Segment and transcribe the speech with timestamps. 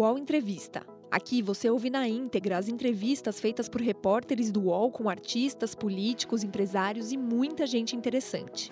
[0.00, 0.82] UOL Entrevista.
[1.10, 6.42] Aqui você ouve na íntegra as entrevistas feitas por repórteres do UOL com artistas, políticos,
[6.42, 8.70] empresários e muita gente interessante.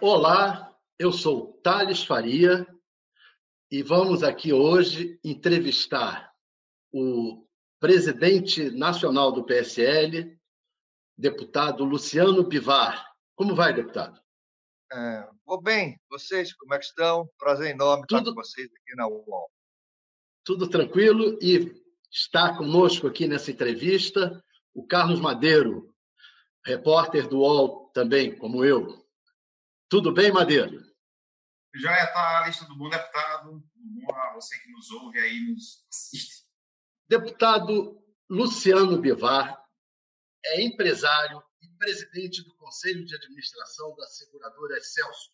[0.00, 2.64] Olá, eu sou Thales Faria
[3.68, 6.32] e vamos aqui hoje entrevistar
[6.92, 7.44] o
[7.80, 10.38] presidente nacional do PSL,
[11.18, 13.04] deputado Luciano Bivar.
[13.34, 14.23] Como vai, deputado?
[14.92, 15.98] É, vou bem.
[16.10, 17.28] Vocês, como é que estão?
[17.38, 18.18] Prazer enorme Tudo...
[18.18, 19.50] estar com vocês aqui na UOL.
[20.44, 21.72] Tudo tranquilo e
[22.10, 24.42] está conosco aqui nessa entrevista
[24.74, 25.94] o Carlos Madeiro,
[26.64, 29.06] repórter do UOL também, como eu.
[29.88, 30.84] Tudo bem, Madeiro?
[31.76, 35.84] Já está a lista do bom deputado, bom a você que nos ouve aí, nos
[35.88, 36.44] assiste.
[37.08, 39.60] Deputado Luciano Bivar
[40.44, 41.42] é empresário
[41.84, 45.30] presidente do Conselho de Administração da seguradora Excelso.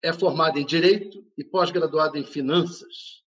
[0.00, 3.24] É formado em Direito e pós-graduado em Finanças.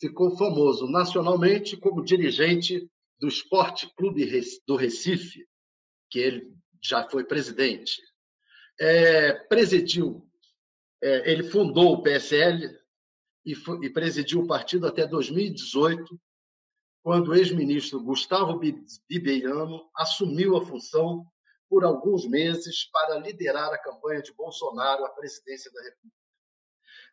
[0.00, 4.26] Ficou famoso nacionalmente como dirigente do Esporte Clube
[4.66, 5.46] do Recife,
[6.08, 8.00] que ele já foi presidente.
[8.80, 10.26] É, presidiu,
[11.02, 12.66] é, ele fundou o PSL
[13.44, 16.18] e, e presidiu o partido até 2018,
[17.02, 18.58] quando o ex-ministro Gustavo
[19.06, 21.30] Bibeiano assumiu a função
[21.68, 26.16] por alguns meses para liderar a campanha de Bolsonaro à presidência da República.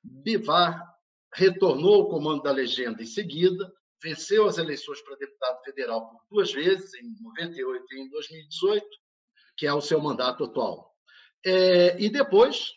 [0.03, 0.95] Bivar
[1.33, 6.51] retornou ao comando da legenda em seguida, venceu as eleições para deputado federal por duas
[6.51, 8.85] vezes, em 98 e em 2018,
[9.57, 10.95] que é o seu mandato atual.
[11.45, 12.73] É, e depois,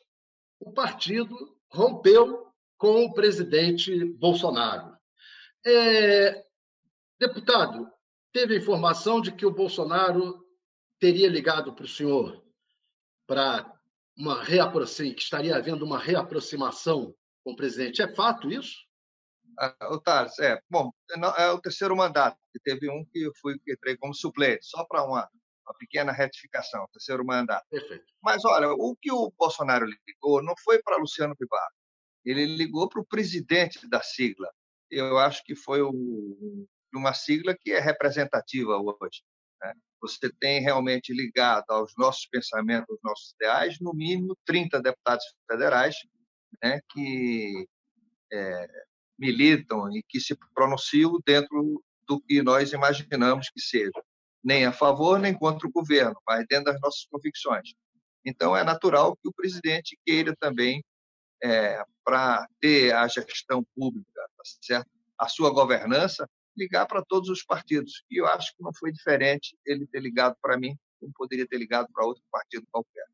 [0.61, 4.97] o partido rompeu com o presidente Bolsonaro.
[5.67, 6.45] É,
[7.19, 7.89] Deputado,
[8.33, 10.44] teve informação de que o Bolsonaro
[11.05, 12.43] teria ligado para o senhor
[13.27, 13.71] para
[14.17, 18.01] uma reaproximação, que estaria havendo uma reaproximação com o presidente.
[18.01, 18.75] É fato isso?
[19.59, 20.59] Ah, Otávio, é.
[20.71, 20.91] Bom,
[21.37, 25.05] é o terceiro mandato, teve um que eu fui que entrei como suplente, só para
[25.05, 25.29] uma,
[25.67, 27.67] uma pequena retificação, terceiro mandato.
[27.69, 28.07] Perfeito.
[28.23, 31.69] Mas olha, o que o Bolsonaro ligou não foi para Luciano Bivar,
[32.25, 34.49] ele ligou para o presidente da sigla.
[34.91, 39.23] Eu acho que foi o uma sigla que é representativa hoje.
[40.05, 45.97] Você tem realmente ligado aos nossos pensamentos, aos nossos ideais, no mínimo 30 deputados federais
[46.63, 47.67] né, que
[48.33, 48.69] é,
[49.19, 54.03] militam e que se pronunciam dentro do que nós imaginamos que seja,
[54.43, 57.73] nem a favor nem contra o governo, mas dentro das nossas convicções.
[58.25, 60.85] Então, é natural que o presidente queira também,
[61.43, 64.89] é, para ter a gestão pública, tá certo?
[65.19, 68.05] a sua governança, ligar para todos os partidos.
[68.11, 71.59] E eu acho que não foi diferente ele ter ligado para mim, como poderia ter
[71.59, 73.07] ligado para outro partido qualquer.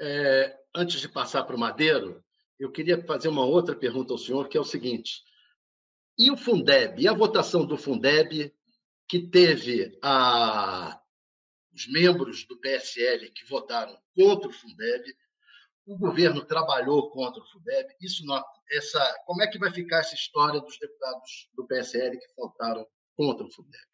[0.00, 2.22] É, antes de passar para o Madeiro,
[2.58, 5.22] eu queria fazer uma outra pergunta ao senhor, que é o seguinte:
[6.18, 8.52] e o Fundeb, e a votação do Fundeb,
[9.08, 11.00] que teve a,
[11.74, 15.04] os membros do PSL que votaram contra o Fundeb,
[15.86, 17.94] o governo trabalhou contra o Fundeb.
[18.00, 22.26] Isso não, essa, como é que vai ficar essa história dos deputados do PSL que
[22.36, 23.84] votaram contra o Fundeb?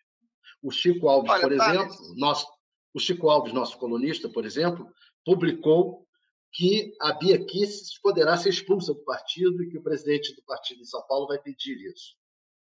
[0.62, 2.46] O Chico Alves, Olha, por exemplo, nosso,
[2.92, 4.90] o Chico Alves, nosso colunista, por exemplo,
[5.24, 6.06] publicou
[6.52, 10.80] que a Bia Kicis poderá ser expulsa do partido e que o presidente do partido
[10.80, 12.16] em São Paulo vai pedir isso.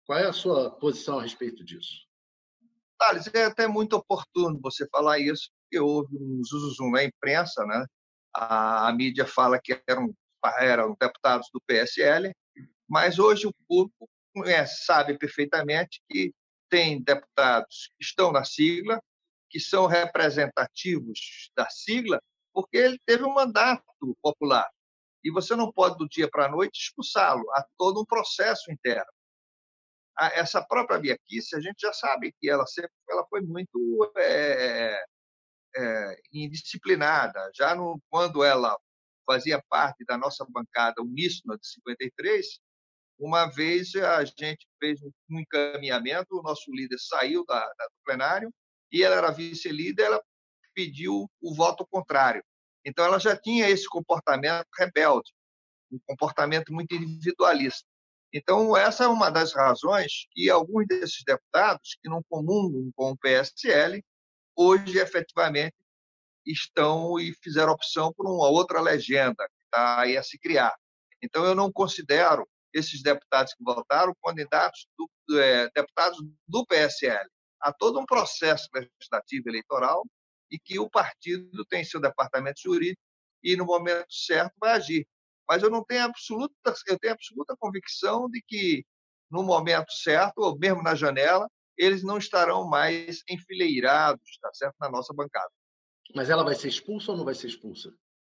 [0.05, 2.05] Qual é a sua posição a respeito disso?
[2.97, 7.85] Thales, é até muito oportuno você falar isso, porque houve um zuzum na imprensa, né?
[8.35, 10.13] A, a mídia fala que eram,
[10.59, 12.31] eram deputados do PSL,
[12.87, 14.09] mas hoje o público
[14.85, 16.33] sabe perfeitamente que
[16.69, 19.01] tem deputados que estão na sigla,
[19.49, 22.21] que são representativos da sigla,
[22.53, 23.83] porque ele teve um mandato
[24.21, 24.69] popular.
[25.23, 27.43] E você não pode, do dia para a noite, expulsá-lo.
[27.53, 29.11] Há todo um processo interno.
[30.17, 35.03] Essa própria Bia Kici, a gente já sabe que ela sempre ela foi muito é,
[35.75, 37.51] é, indisciplinada.
[37.55, 38.77] Já no, quando ela
[39.25, 42.59] fazia parte da nossa bancada uníssona de 53,
[43.17, 44.99] uma vez a gente fez
[45.29, 48.53] um encaminhamento, o nosso líder saiu da, da, do plenário
[48.91, 50.23] e ela era vice-líder, ela
[50.73, 52.43] pediu o voto contrário.
[52.85, 55.31] Então ela já tinha esse comportamento rebelde,
[55.91, 57.87] um comportamento muito individualista.
[58.33, 63.17] Então essa é uma das razões que alguns desses deputados que não comungam com o
[63.17, 64.03] PSL
[64.55, 65.75] hoje efetivamente
[66.45, 70.75] estão e fizeram opção por uma outra legenda que está aí a se criar.
[71.21, 77.27] Então, eu não considero esses deputados que votaram candidatos do, é, deputados do PSL.
[77.61, 80.05] Há todo um processo legislativo eleitoral
[80.51, 83.01] e que o partido tem seu departamento jurídico
[83.43, 85.07] e no momento certo vai agir.
[85.47, 86.53] Mas eu não tenho absoluta,
[86.87, 88.83] eu tenho absoluta convicção de que
[89.31, 94.89] no momento certo, ou mesmo na janela, eles não estarão mais enfileirados, tá certo, na
[94.89, 95.51] nossa bancada.
[96.13, 97.89] Mas ela vai ser expulsa ou não vai ser expulsa?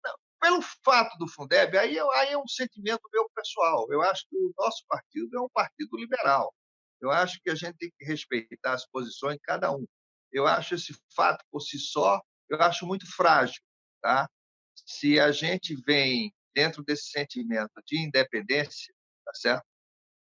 [0.04, 3.86] Não, pelo fato do Fundeb, aí, aí é um sentimento meu pessoal.
[3.90, 6.54] Eu acho que o nosso partido é um partido liberal.
[7.00, 9.86] Eu acho que a gente tem que respeitar as posições de cada um.
[10.32, 13.60] Eu acho esse fato por si só, eu acho muito frágil,
[14.02, 14.28] tá?
[14.74, 18.94] Se a gente vem dentro desse sentimento de independência,
[19.24, 19.64] tá certo?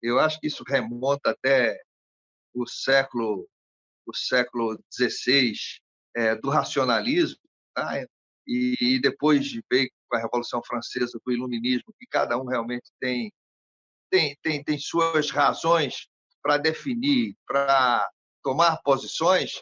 [0.01, 1.81] Eu acho que isso remonta até
[2.62, 3.48] o século
[4.06, 5.54] o século XVI
[6.15, 7.42] é, do racionalismo,
[7.75, 8.07] tá?
[8.48, 13.31] e, depois veio com a Revolução Francesa do Iluminismo, que cada um realmente tem
[14.09, 16.07] tem, tem, tem suas razões
[16.42, 18.09] para definir, para
[18.42, 19.62] tomar posições,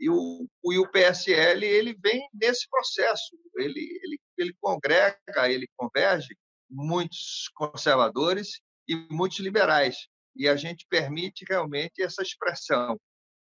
[0.00, 6.36] e o, e o PSL ele vem nesse processo, ele, ele, ele congrega, ele converge
[6.68, 12.98] muitos conservadores e muitos liberais, e a gente permite realmente essa expressão.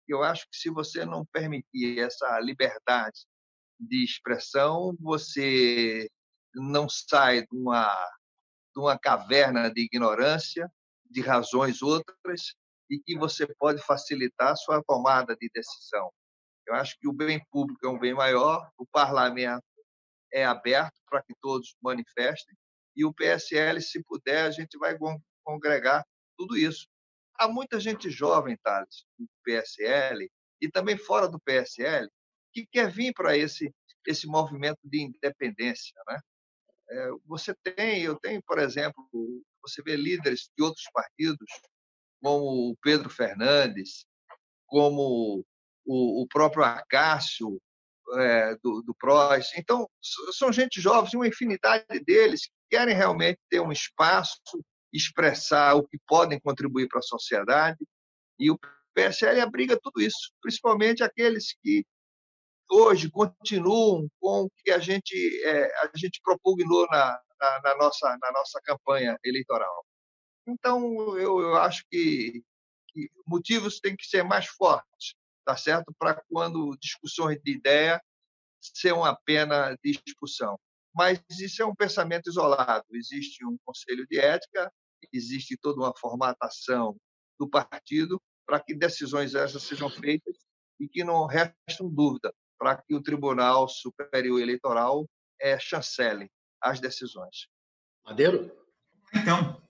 [0.08, 3.26] Eu acho que se você não permitir essa liberdade
[3.80, 6.08] de expressão, você
[6.54, 7.88] não sai de uma,
[8.74, 10.72] de uma caverna de ignorância,
[11.10, 12.54] de razões outras,
[12.90, 16.12] e que você pode facilitar a sua tomada de decisão.
[16.68, 19.64] Eu acho que o bem público é um bem maior, o parlamento
[20.32, 22.56] é aberto para que todos manifestem,
[22.96, 24.98] e o PSL, se puder, a gente vai
[25.44, 26.06] congregar
[26.38, 26.88] tudo isso.
[27.38, 30.30] Há muita gente jovem, Thales, no PSL,
[30.62, 32.10] e também fora do PSL,
[32.54, 33.74] que quer vir para esse,
[34.08, 35.94] esse movimento de independência.
[36.08, 36.20] Né?
[36.90, 39.06] É, você tem, eu tenho, por exemplo,
[39.62, 41.48] você vê líderes de outros partidos
[42.22, 44.06] como o Pedro Fernandes,
[44.66, 45.46] como
[45.86, 47.62] o, o próprio Acácio
[48.14, 49.52] é, do, do PROS.
[49.58, 49.90] Então,
[50.34, 54.40] são gente jovens, uma infinidade deles que querem realmente ter um espaço,
[54.96, 57.78] expressar o que podem contribuir para a sociedade.
[58.40, 58.60] E o
[58.94, 61.86] PSL abriga tudo isso, principalmente aqueles que
[62.70, 65.16] hoje continuam com o que a gente,
[65.46, 69.86] é, a gente propugnou na, na, na, nossa, na nossa campanha eleitoral.
[70.48, 72.44] Então, eu, eu acho que,
[72.90, 75.94] que motivos têm que ser mais fortes, tá certo?
[75.98, 78.02] Para quando discussões de ideia
[78.62, 80.58] ser uma pena de expulsão.
[80.94, 82.86] Mas isso é um pensamento isolado.
[82.94, 84.72] Existe um conselho de ética,
[85.12, 86.96] existe toda uma formatação
[87.40, 90.38] do partido para que decisões essas sejam feitas
[90.80, 95.10] e que não restam dúvida para que o Tribunal Superior Eleitoral
[95.42, 96.30] é, chancele
[96.62, 97.48] as decisões.
[98.06, 98.52] Madeiro?
[99.14, 99.62] Então,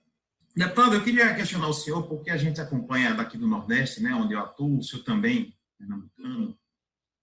[0.56, 4.34] Deputado, eu queria questionar o senhor, porque a gente acompanha daqui do Nordeste, né, onde
[4.34, 6.58] eu atuo, o senhor também, pernambucano,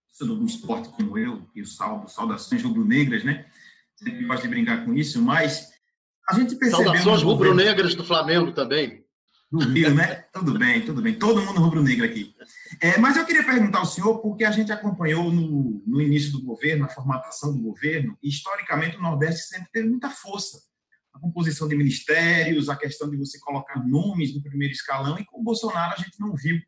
[0.07, 3.51] torcedor do esporte como eu, e o saldo, saudações rubro-negras, né?
[3.97, 5.72] Sempre gosto de brincar com isso, mas
[6.33, 6.85] a gente percebeu...
[6.85, 9.03] Saudações rubro-negras do Flamengo também.
[9.51, 10.25] Do Rio, né?
[10.33, 11.15] tudo bem, tudo bem.
[11.15, 12.35] Todo mundo rubro-negro aqui.
[12.81, 16.43] É, mas eu queria perguntar ao senhor, porque a gente acompanhou no, no início do
[16.43, 20.59] governo, a formatação do governo, e historicamente o Nordeste sempre teve muita força
[21.13, 25.41] a composição de ministérios, a questão de você colocar nomes no primeiro escalão, e com
[25.41, 26.59] o Bolsonaro a gente não viu.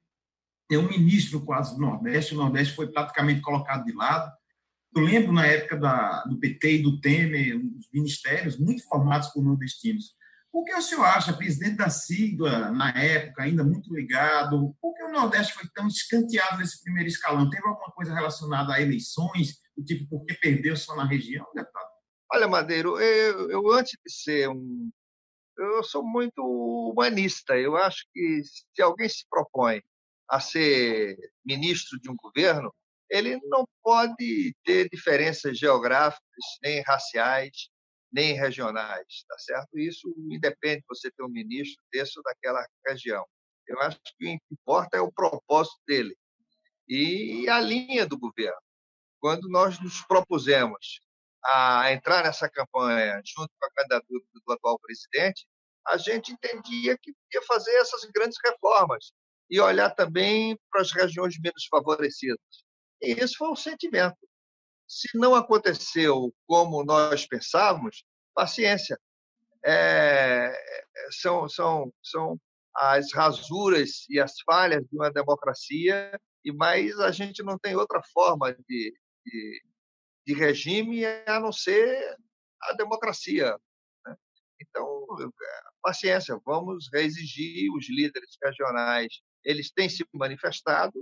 [0.71, 4.31] É um ministro quase do Nordeste, o Nordeste foi praticamente colocado de lado.
[4.95, 9.43] Eu lembro na época da, do PT e do Temer, os ministérios muito formados por
[9.43, 10.15] nordestinos.
[10.53, 15.03] Por que o senhor acha, presidente da sigla, na época, ainda muito ligado, por que
[15.03, 17.51] o Nordeste foi tão escanteado nesse primeiro escalão?
[17.51, 21.89] Teve alguma coisa relacionada a eleições, do tipo, por que perdeu só na região, deputado?
[22.33, 24.91] Olha, Madeiro, eu, eu antes de ser um.
[25.59, 27.59] Eu sou muito humanista.
[27.59, 29.83] Eu acho que se alguém se propõe
[30.29, 32.73] a ser ministro de um governo,
[33.11, 37.69] ele não pode ter diferenças geográficas, nem raciais,
[38.13, 39.79] nem regionais, tá certo?
[39.79, 43.25] Isso independe de você ter um ministro desse ou daquela região.
[43.67, 46.17] Eu acho que o que importa é o propósito dele
[46.89, 48.61] e a linha do governo.
[49.21, 51.01] Quando nós nos propusemos
[51.45, 55.47] a entrar nessa campanha junto com a candidatura do atual presidente,
[55.87, 59.13] a gente entendia que podia fazer essas grandes reformas
[59.51, 62.39] e olhar também para as regiões menos favorecidas.
[63.05, 64.17] E esse foi o sentimento.
[64.89, 68.99] Se não aconteceu como nós pensávamos, paciência.
[69.65, 70.53] É,
[71.21, 72.39] são, são, são
[72.75, 78.03] as rasuras e as falhas de uma democracia, e mais a gente não tem outra
[78.13, 78.95] forma de,
[79.25, 79.63] de
[80.27, 82.17] de regime a não ser
[82.63, 83.57] a democracia.
[84.07, 84.17] Né?
[84.61, 85.07] Então,
[85.83, 89.21] paciência, vamos reexigir os líderes regionais.
[89.45, 90.95] Eles têm se manifestado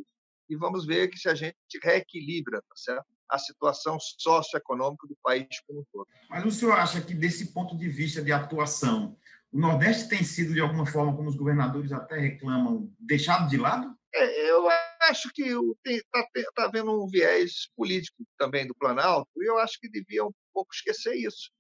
[0.52, 3.06] e vamos ver que se a gente reequilibra, tá certo?
[3.30, 6.06] a situação socioeconômica do país como um todo.
[6.28, 9.16] Mas o senhor acha que, desse ponto de vista de atuação,
[9.50, 13.96] o Nordeste tem sido, de alguma forma, como os governadores até reclamam, deixado de lado?
[14.14, 14.68] É, eu
[15.00, 15.44] acho que
[15.86, 20.32] está tá havendo um viés político também do Planalto, e eu acho que devia um
[20.52, 21.50] pouco esquecer isso.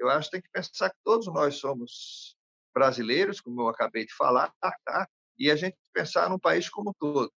[0.00, 2.36] Eu acho que tem que pensar que todos nós somos
[2.74, 5.08] brasileiros, como eu acabei de falar, tá?
[5.38, 7.32] e a gente pensar no país como um todo.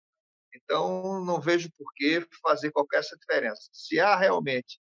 [0.54, 3.70] Então, não vejo por que fazer qualquer essa diferença.
[3.72, 4.80] Se há realmente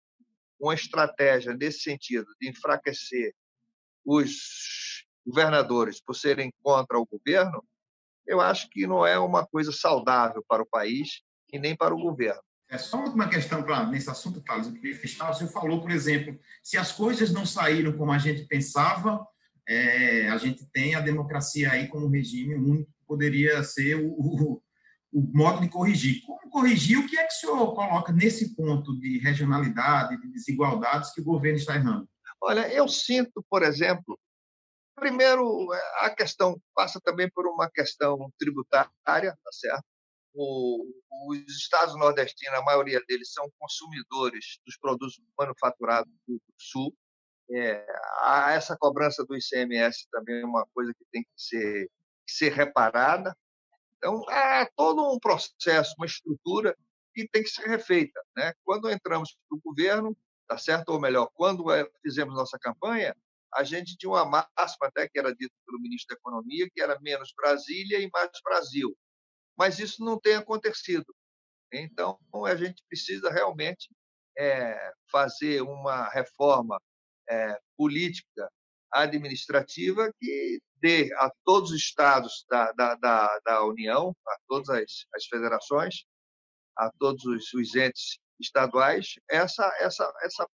[0.58, 3.34] uma estratégia nesse sentido de enfraquecer
[4.04, 7.64] os governadores por serem contra o governo,
[8.26, 12.00] eu acho que não é uma coisa saudável para o país e nem para o
[12.00, 12.40] governo.
[12.68, 14.68] É só uma questão nesse assunto, Thales,
[15.00, 15.30] fechar.
[15.30, 19.24] O senhor falou, por exemplo, se as coisas não saíram como a gente pensava,
[19.68, 24.62] é, a gente tem a democracia aí como regime único que poderia ser o,
[25.18, 26.22] o, modo de corrigir.
[26.24, 26.98] Como corrigir?
[26.98, 31.24] O que é que o senhor coloca nesse ponto de regionalidade, de desigualdades que o
[31.24, 32.08] governo está errando?
[32.40, 34.18] Olha, eu sinto, por exemplo,
[34.94, 35.68] primeiro,
[36.00, 39.84] a questão passa também por uma questão tributária, tá certo?
[40.34, 40.84] O,
[41.28, 46.94] os estados nordestinos, a maioria deles são consumidores dos produtos manufaturados do Sul,
[47.50, 47.86] é,
[48.54, 51.86] essa cobrança do ICMS também é uma coisa que tem que ser,
[52.26, 53.36] que ser reparada.
[53.98, 56.76] Então, há todo um processo, uma estrutura
[57.14, 58.20] que tem que ser refeita.
[58.36, 58.52] Né?
[58.64, 60.90] Quando entramos no governo, tá certo?
[60.90, 63.16] ou melhor, quando é, fizemos nossa campanha,
[63.54, 67.00] a gente tinha uma máxima até que era dita pelo ministro da Economia, que era
[67.00, 68.96] menos Brasília e mais Brasil.
[69.56, 71.06] Mas isso não tem acontecido.
[71.72, 73.88] Então, a gente precisa realmente
[74.38, 76.78] é, fazer uma reforma
[77.28, 78.50] é, política
[78.92, 85.06] administrativa que dê a todos os estados da, da, da, da União, a todas as,
[85.14, 86.04] as federações,
[86.76, 90.48] a todos os, os entes estaduais, essa, essa, essa,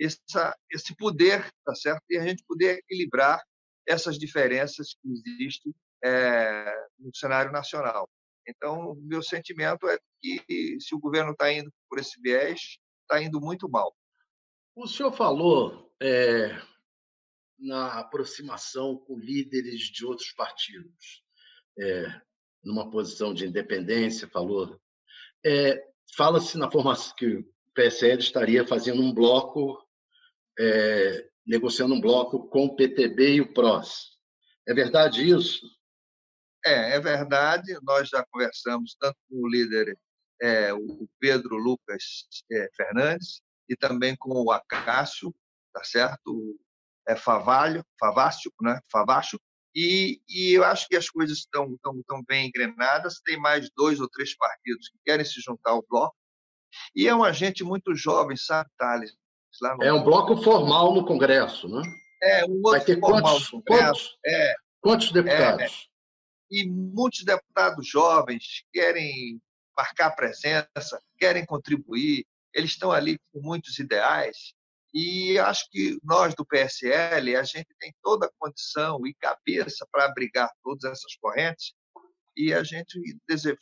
[0.00, 2.02] essa, esse poder, tá certo?
[2.10, 3.40] E a gente poder equilibrar
[3.86, 8.08] essas diferenças que existem é, no cenário nacional.
[8.46, 13.40] Então, meu sentimento é que se o governo está indo por esse viés, está indo
[13.40, 13.94] muito mal.
[14.74, 16.60] O senhor falou é,
[17.58, 21.22] na aproximação com líderes de outros partidos,
[21.78, 22.20] é,
[22.62, 24.80] numa posição de independência, falou.
[25.44, 27.44] É, Fala-se na formação que o
[27.74, 29.78] PSL estaria fazendo um bloco,
[30.58, 34.18] é, negociando um bloco com o PTB e o PROS.
[34.68, 35.66] É verdade isso?
[36.64, 37.78] É, é verdade.
[37.82, 39.98] Nós já conversamos tanto com o líder,
[40.40, 45.34] é, o Pedro Lucas é, Fernandes, e também com o Acácio,
[45.72, 46.60] tá certo?
[47.08, 48.80] É Favalho, Favácio, né?
[48.90, 49.40] Favácio.
[49.74, 53.20] E, e eu acho que as coisas estão, estão, estão bem engrenadas.
[53.24, 56.14] Tem mais dois ou três partidos que querem se juntar ao bloco.
[56.94, 59.12] E é uma gente muito jovem, sabe, Thales?
[59.82, 61.82] é um bloco formal no Congresso, né?
[62.22, 65.62] É, um outro Vai ter quantos, quantos, é, quantos deputados?
[65.62, 65.92] É,
[66.52, 69.40] e muitos deputados jovens querem
[69.76, 74.54] marcar presença, querem contribuir, eles estão ali com muitos ideais.
[74.94, 80.04] E acho que nós do PSL, a gente tem toda a condição e cabeça para
[80.04, 81.72] abrigar todas essas correntes
[82.36, 83.00] e a gente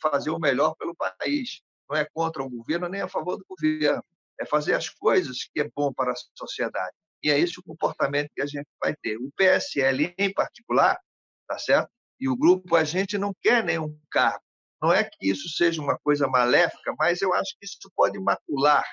[0.01, 1.61] fazer o melhor pelo país.
[1.89, 4.03] Não é contra o governo nem a favor do governo.
[4.39, 6.95] É fazer as coisas que é bom para a sociedade.
[7.23, 9.17] E é esse o comportamento que a gente vai ter.
[9.17, 10.99] O PSL, em particular,
[11.47, 11.89] tá certo?
[12.19, 14.43] E o grupo, a gente não quer nenhum cargo.
[14.81, 18.83] Não é que isso seja uma coisa maléfica, mas eu acho que isso pode macular,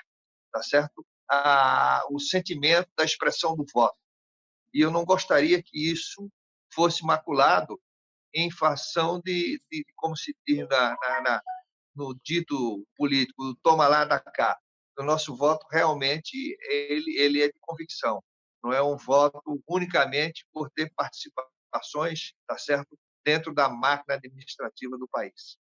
[0.51, 1.03] tá certo?
[1.29, 3.97] A, o sentimento da expressão do voto.
[4.73, 6.29] E eu não gostaria que isso
[6.73, 7.79] fosse maculado
[8.33, 11.41] em fação de, de como se diz na, na, na,
[11.95, 14.57] no dito político, toma lá da cá.
[14.97, 18.21] O nosso voto realmente ele, ele é de convicção,
[18.63, 25.07] não é um voto unicamente por ter participações, tá certo, dentro da máquina administrativa do
[25.07, 25.57] país.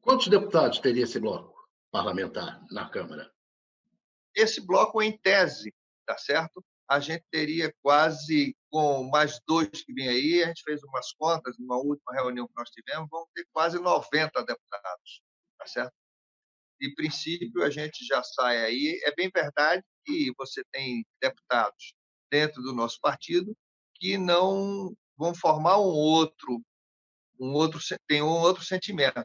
[0.00, 1.54] Quantos deputados teria esse bloco
[1.90, 3.30] parlamentar na Câmara?
[4.34, 5.74] Esse bloco, em tese,
[6.06, 6.64] tá certo?
[6.88, 11.56] A gente teria quase, com mais dois que vêm aí, a gente fez umas contas
[11.58, 15.22] numa última reunião que nós tivemos, vamos ter quase 90 deputados,
[15.58, 15.92] tá certo?
[16.80, 19.00] De princípio, a gente já sai aí.
[19.04, 21.94] É bem verdade que você tem deputados
[22.30, 23.56] dentro do nosso partido
[23.94, 26.62] que não vão formar um outro,
[27.38, 29.24] um outro tem um outro sentimento.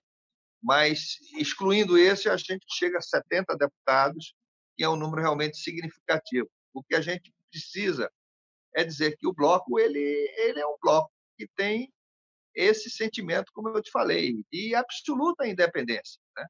[0.62, 4.34] Mas excluindo esse, a gente chega a 70 deputados
[4.76, 6.50] que é um número realmente significativo.
[6.74, 8.12] O que a gente precisa
[8.76, 10.00] é dizer que o bloco ele,
[10.38, 11.92] ele é um bloco que tem
[12.54, 16.20] esse sentimento, como eu te falei, de absoluta independência.
[16.38, 16.46] Né?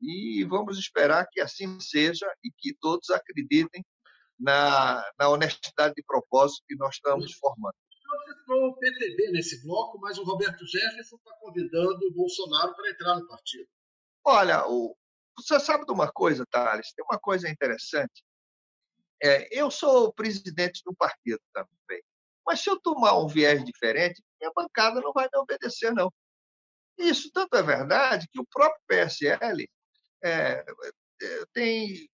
[0.00, 3.84] E vamos esperar que assim seja e que todos acreditem
[4.38, 7.74] na, na honestidade de propósito que nós estamos formando.
[7.92, 12.90] Você citou o PTB nesse bloco, mas o Roberto Jefferson está convidando o Bolsonaro para
[12.90, 13.68] entrar no partido.
[14.24, 14.96] Olha, o,
[15.36, 16.92] você sabe de uma coisa, Thales?
[16.92, 18.24] Tem uma coisa interessante.
[19.22, 22.02] É, eu sou presidente do partido também.
[22.46, 26.12] Mas se eu tomar um viés diferente, minha bancada não vai me obedecer, não.
[26.98, 29.68] Isso tanto é verdade que o próprio PSL
[30.22, 30.64] é,
[31.22, 32.08] é, tem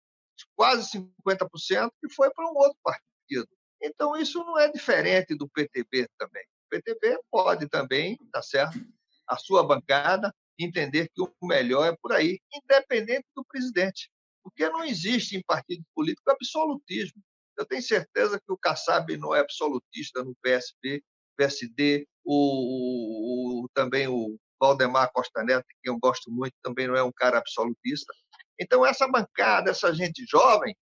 [0.54, 3.48] quase 50% que foi para um outro partido.
[3.80, 6.44] Então, isso não é diferente do PTB também.
[6.66, 8.78] O PTB pode também, tá certo,
[9.26, 14.10] a sua bancada entender que o melhor é por aí, independente do presidente.
[14.42, 17.20] Porque não existe em partido político absolutismo.
[17.58, 21.02] Eu tenho certeza que o Kassab não é absolutista no PSB,
[21.36, 27.02] PSD, o, o, também o Valdemar Costa Neto, que eu gosto muito, também não é
[27.02, 28.12] um cara absolutista.
[28.58, 30.74] Então, essa bancada, essa gente jovem,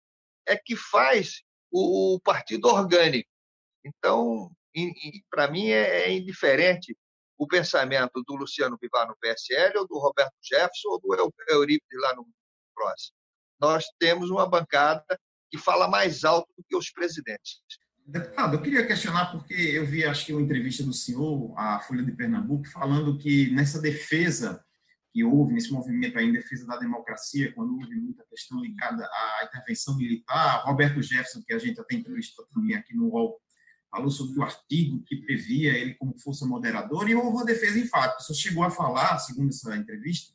[0.46, 3.28] é que faz o, o partido orgânico.
[3.84, 4.50] Então,
[5.30, 6.96] para mim, é, é, indiferente
[7.36, 12.14] o pensamento do Luciano Bivar no PSL, ou do Roberto Jefferson, ou do Eurípides lá
[12.14, 12.26] no
[12.74, 13.12] PROS.
[13.60, 15.18] Nós temos uma bancada
[15.50, 17.60] que fala mais alto do que os presidentes.
[18.06, 22.02] Deputado, eu queria questionar, porque eu vi, acho que, uma entrevista do senhor, à Folha
[22.02, 24.62] de Pernambuco, falando que nessa defesa
[25.10, 29.44] que houve, nesse movimento aí em defesa da democracia, quando houve muita questão ligada à
[29.44, 33.40] intervenção militar, Roberto Jefferson, que a gente até entrevistou também aqui no UOL,
[33.94, 37.78] falou sobre o artigo que previa ele como força moderadora, e houve uma defesa.
[37.78, 40.34] O senhor chegou a falar, segundo essa entrevista,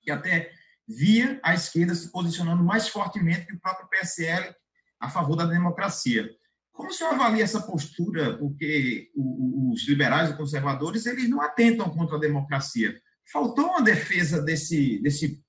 [0.00, 0.50] que até
[0.88, 4.54] via a esquerda se posicionando mais fortemente que o próprio PSL
[4.98, 6.30] a favor da democracia.
[6.72, 8.38] Como o senhor avalia essa postura?
[8.38, 12.98] Porque os liberais e conservadores eles não atentam contra a democracia.
[13.30, 15.42] Faltou uma defesa desse, desse,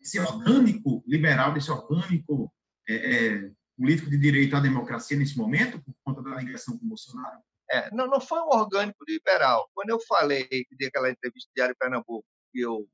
[0.00, 2.50] desse orgânico liberal, desse orgânico
[2.88, 6.88] é, é, político de direito à democracia nesse momento, por conta da ligação com o
[6.88, 7.40] Bolsonaro?
[7.70, 9.70] É, não, não foi um orgânico liberal.
[9.72, 12.88] Quando eu falei, que dei aquela entrevista Diário Pernambuco, que eu,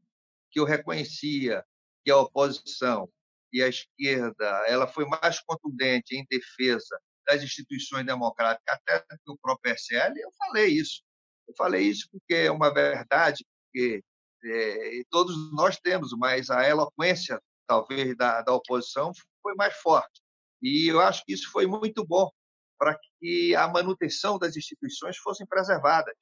[0.51, 1.65] que eu reconhecia
[2.05, 3.09] que a oposição
[3.53, 9.39] e a esquerda ela foi mais contundente em defesa das instituições democráticas até que o
[9.39, 11.03] próprio PSL, eu falei isso.
[11.49, 14.03] Eu falei isso porque é uma verdade que
[14.45, 20.24] é, todos nós temos, mas a eloquência, talvez, da, da oposição foi mais forte.
[20.63, 22.31] E eu acho que isso foi muito bom
[22.79, 26.15] para que a manutenção das instituições fossem preservadas.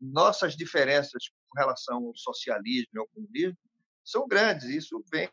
[0.00, 3.58] Nossas diferenças com relação ao socialismo e ao comunismo
[4.04, 4.64] são grandes.
[4.68, 5.28] Isso vem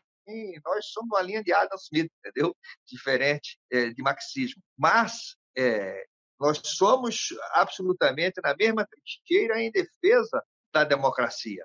[0.64, 2.56] nós somos uma linha de Adam Smith, entendeu?
[2.86, 4.62] Diferente é, de marxismo.
[4.78, 6.06] Mas é,
[6.38, 11.64] nós somos absolutamente na mesma trincheira em defesa da democracia.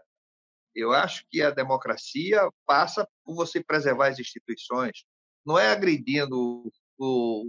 [0.75, 5.03] Eu acho que a democracia passa por você preservar as instituições,
[5.47, 7.45] não é agredindo o,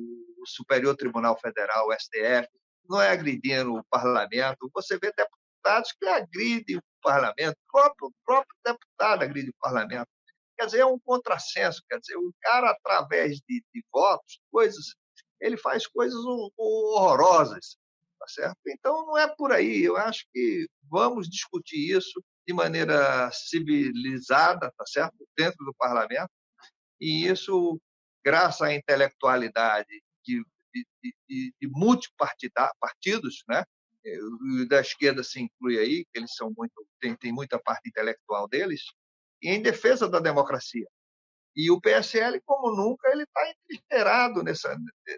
[0.46, 2.48] Superior Tribunal Federal, o STF,
[2.88, 4.70] não é agredindo o parlamento.
[4.72, 10.08] Você vê deputados que agridem o parlamento, o próprio, próprio deputado agride o parlamento.
[10.56, 11.82] Quer dizer, é um contrassenso.
[11.90, 14.94] Quer dizer, o cara, através de, de votos, coisas,
[15.40, 16.20] ele faz coisas
[16.56, 17.76] horrorosas.
[18.18, 18.58] Tá certo?
[18.68, 19.82] Então, não é por aí.
[19.82, 25.14] Eu acho que vamos discutir isso de maneira civilizada, tá certo?
[25.37, 26.30] dentro do parlamento.
[27.00, 27.80] E isso,
[28.28, 33.64] graças à intelectualidade de, de, de, de multipartidos, né?
[34.68, 38.82] da esquerda se inclui aí, que eles são muito tem, tem muita parte intelectual deles,
[39.42, 40.86] e em defesa da democracia.
[41.56, 44.76] E o PSL, como nunca, ele está inteirado nessa,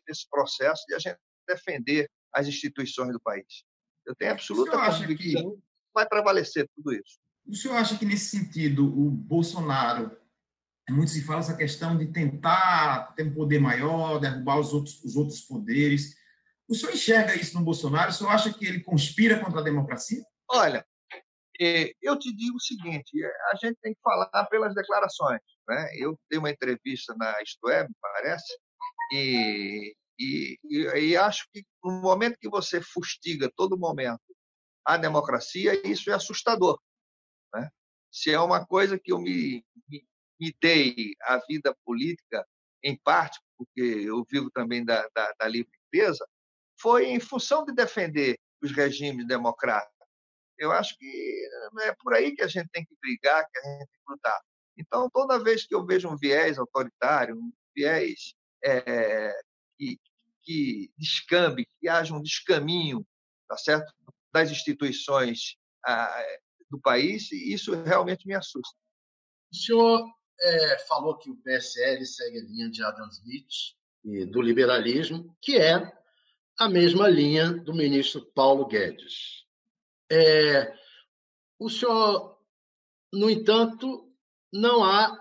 [0.08, 1.18] nesse processo de a gente
[1.48, 3.64] defender as instituições do país.
[4.06, 7.18] Eu tenho absoluta convicção que vai prevalecer tudo isso.
[7.46, 10.16] O senhor acha que, nesse sentido, o Bolsonaro,
[10.92, 15.16] muito se fala essa questão de tentar ter um poder maior, derrubar os outros, os
[15.16, 16.14] outros poderes.
[16.68, 18.10] O senhor enxerga isso no Bolsonaro?
[18.10, 20.22] O senhor acha que ele conspira contra a democracia?
[20.48, 20.84] Olha,
[21.60, 23.12] é, eu te digo o seguinte:
[23.52, 25.40] a gente tem que falar pelas declarações.
[25.68, 25.90] Né?
[25.94, 28.58] Eu dei uma entrevista na Isto é, me parece,
[29.12, 34.20] e, e, e, acho que no momento que você fustiga todo momento
[34.84, 36.80] a democracia, isso é assustador.
[37.54, 37.68] Né?
[38.10, 40.04] Se é uma coisa que eu me, me,
[40.40, 42.46] me dei a vida política,
[42.82, 46.26] em parte porque eu vivo também da, da, da livre empresa,
[46.80, 50.00] foi em função de defender os regimes democráticos
[50.60, 51.48] eu acho que
[51.80, 54.40] é por aí que a gente tem que brigar, que a gente tem que lutar.
[54.76, 59.34] Então, toda vez que eu vejo um viés autoritário, um viés é,
[59.78, 59.98] que,
[60.42, 63.04] que descambe, que haja um descaminho
[63.48, 63.90] tá certo?
[64.32, 66.24] das instituições ah,
[66.70, 68.76] do país, isso realmente me assusta.
[69.50, 70.06] O senhor
[70.40, 73.74] é, falou que o PSL segue a linha de Adam Smith
[74.04, 75.92] e do liberalismo, que é
[76.58, 79.44] a mesma linha do ministro Paulo Guedes.
[80.10, 80.74] É,
[81.58, 82.38] o senhor,
[83.12, 84.10] no entanto,
[84.52, 85.18] não há,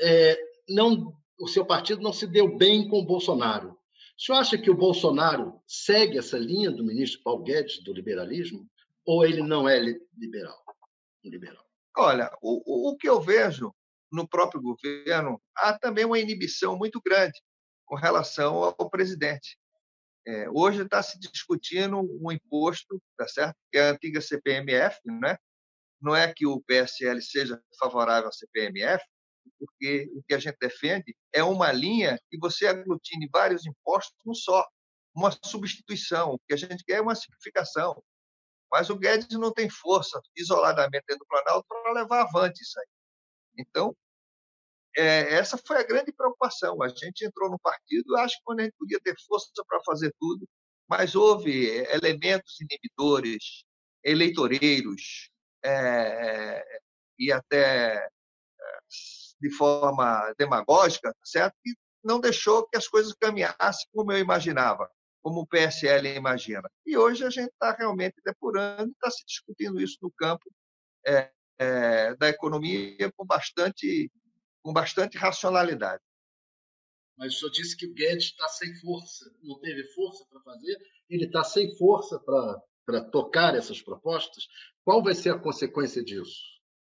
[0.00, 3.78] é, não, o seu partido não se deu bem com o Bolsonaro.
[4.16, 8.66] O senhor acha que o Bolsonaro segue essa linha do ministro Paulo Guedes do liberalismo
[9.04, 9.78] ou ele não é
[10.16, 10.64] liberal?
[11.22, 11.64] liberal?
[11.96, 13.74] Olha, o, o que eu vejo
[14.16, 17.38] no próprio governo, há também uma inibição muito grande
[17.84, 19.58] com relação ao presidente.
[20.26, 23.54] É, hoje está se discutindo um imposto, tá certo?
[23.70, 25.36] que é a antiga CPMF, né?
[26.00, 29.04] não é que o PSL seja favorável à CPMF,
[29.58, 34.34] porque o que a gente defende é uma linha que você aglutine vários impostos num
[34.34, 34.66] só,
[35.14, 36.32] uma substituição.
[36.32, 38.02] O que a gente quer é uma simplificação.
[38.70, 42.86] Mas o Guedes não tem força isoladamente dentro do Planalto para levar avante isso aí.
[43.58, 43.96] Então,
[44.96, 46.82] é, essa foi a grande preocupação.
[46.82, 50.48] A gente entrou no partido, acho que a gente podia ter força para fazer tudo,
[50.88, 53.64] mas houve elementos inibidores,
[54.02, 55.30] eleitoreiros,
[55.64, 56.64] é,
[57.18, 58.08] e até
[59.40, 61.54] de forma demagógica, certo?
[61.64, 64.88] E não deixou que as coisas caminhassem como eu imaginava,
[65.22, 66.70] como o PSL imagina.
[66.86, 70.44] E hoje a gente está realmente depurando, está se discutindo isso no campo
[71.06, 74.10] é, é, da economia com bastante,
[74.66, 76.02] com bastante racionalidade.
[77.16, 80.76] Mas o senhor disse que o Guedes está sem força, não teve força para fazer,
[81.08, 82.18] ele está sem força
[82.84, 84.48] para tocar essas propostas.
[84.82, 86.34] Qual vai ser a consequência disso?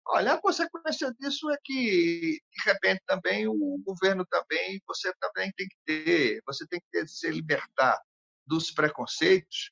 [0.07, 5.69] Olha, a consequência disso é que, de repente, também o governo também, você também tem
[5.69, 8.01] que ter, você tem que ter, se libertar
[8.47, 9.71] dos preconceitos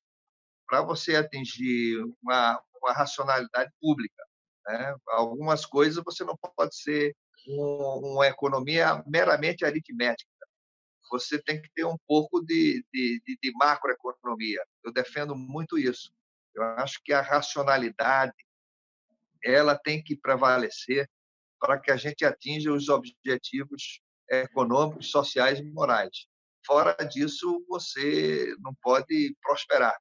[0.67, 4.23] para você atingir uma, uma racionalidade pública.
[4.67, 4.97] Né?
[5.09, 10.31] Algumas coisas você não pode ser uma economia meramente aritmética.
[11.11, 14.65] Você tem que ter um pouco de, de, de, macroeconomia.
[14.83, 16.13] Eu defendo muito isso.
[16.55, 18.35] Eu acho que a racionalidade
[19.45, 21.09] ela tem que prevalecer
[21.61, 26.27] para que a gente atinja os objetivos econômicos, sociais e morais.
[26.65, 29.97] Fora disso, você não pode prosperar.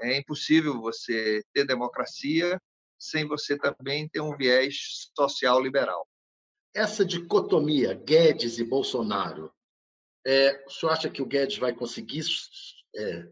[0.00, 2.60] É impossível você ter democracia
[2.98, 6.06] sem você também ter um viés social liberal.
[6.74, 9.54] Essa dicotomia Guedes e Bolsonaro,
[10.26, 12.24] é, o senhor acha que o Guedes vai conseguir
[12.96, 13.28] é,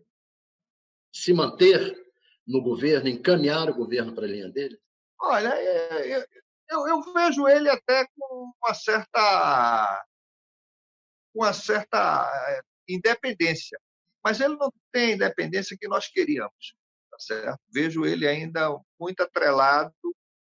[1.13, 2.01] se manter
[2.47, 4.79] no governo, encaminhar o governo para a linha dele?
[5.21, 6.27] Olha, é, é,
[6.71, 10.07] eu, eu vejo ele até com uma certa,
[11.35, 13.79] uma certa é, independência,
[14.25, 16.75] mas ele não tem a independência que nós queríamos.
[17.11, 17.61] Tá certo?
[17.73, 19.95] Vejo ele ainda muito atrelado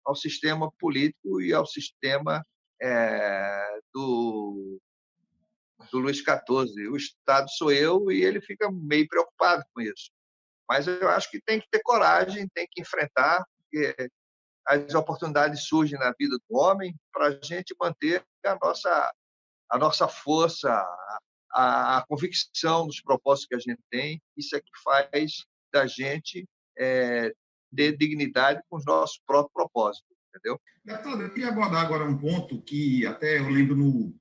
[0.06, 2.45] ao sistema político e ao sistema
[2.82, 4.80] é, do,
[5.91, 6.88] do Luiz XIV.
[6.89, 10.12] O Estado sou eu e ele fica meio preocupado com isso.
[10.67, 14.10] Mas eu acho que tem que ter coragem, tem que enfrentar, porque
[14.65, 19.13] as oportunidades surgem na vida do homem para a gente manter a nossa,
[19.70, 20.72] a nossa força,
[21.52, 24.22] a, a, convicção dos propósitos que a gente tem.
[24.38, 27.34] Isso é que faz da gente é,
[27.76, 30.60] ter dignidade com os nossos próprios propósitos, entendeu?
[30.84, 34.15] Deputado, eu queria abordar agora um ponto que até eu lembro no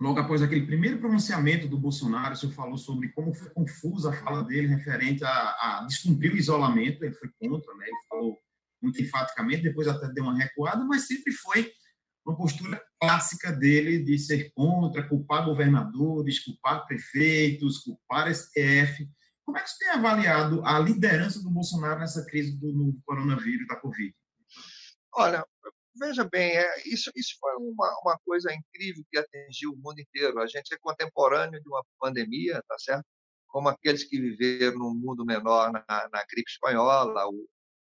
[0.00, 4.12] logo após aquele primeiro pronunciamento do Bolsonaro, o senhor falou sobre como foi confusa a
[4.12, 7.86] fala dele referente a, a descumprir o isolamento, ele foi contra, né?
[7.86, 8.38] ele falou
[8.82, 11.72] muito enfaticamente, depois até deu uma recuada, mas sempre foi
[12.26, 19.08] uma postura clássica dele de ser contra, culpar governadores, culpar prefeitos, culpar STF.
[19.44, 23.76] Como é que você tem avaliado a liderança do Bolsonaro nessa crise do coronavírus da
[23.76, 24.14] Covid?
[25.16, 25.44] Olha,
[25.96, 30.40] veja bem, é, isso, isso foi uma, uma coisa incrível que atingiu o mundo inteiro.
[30.40, 33.04] A gente é contemporâneo de uma pandemia, tá certo?
[33.48, 37.30] Como aqueles que viveram num mundo menor na, na gripe espanhola,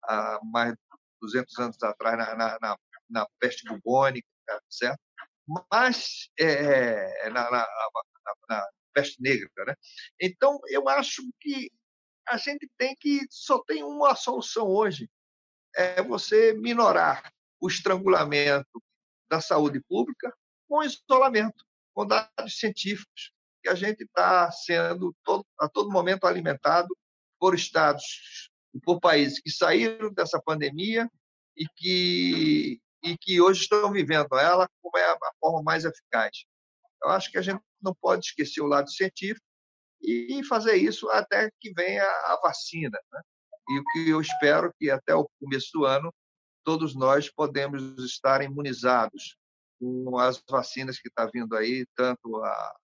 [0.03, 0.73] há mais
[1.21, 2.77] 200 anos atrás na, na, na,
[3.09, 4.27] na peste bubônica,
[4.69, 4.99] certo?
[5.71, 7.67] Mas é, é na, na,
[8.49, 9.75] na, peste negra, né?
[10.19, 11.69] Então eu acho que
[12.27, 15.09] a gente tem que só tem uma solução hoje
[15.75, 18.81] é você minorar o estrangulamento
[19.29, 20.33] da saúde pública
[20.67, 26.87] com isolamento, com dados científicos que a gente está sendo todo, a todo momento alimentado
[27.39, 31.09] por estados e por países que saíram dessa pandemia
[31.57, 36.45] e que, e que hoje estão vivendo ela como é a forma mais eficaz.
[37.03, 39.45] Eu acho que a gente não pode esquecer o lado científico
[40.01, 42.97] e fazer isso até que venha a vacina.
[43.11, 43.21] Né?
[43.69, 46.13] E o que eu espero que até o começo do ano
[46.63, 49.37] todos nós podemos estar imunizados
[49.79, 52.75] com as vacinas que está vindo aí, tanto a,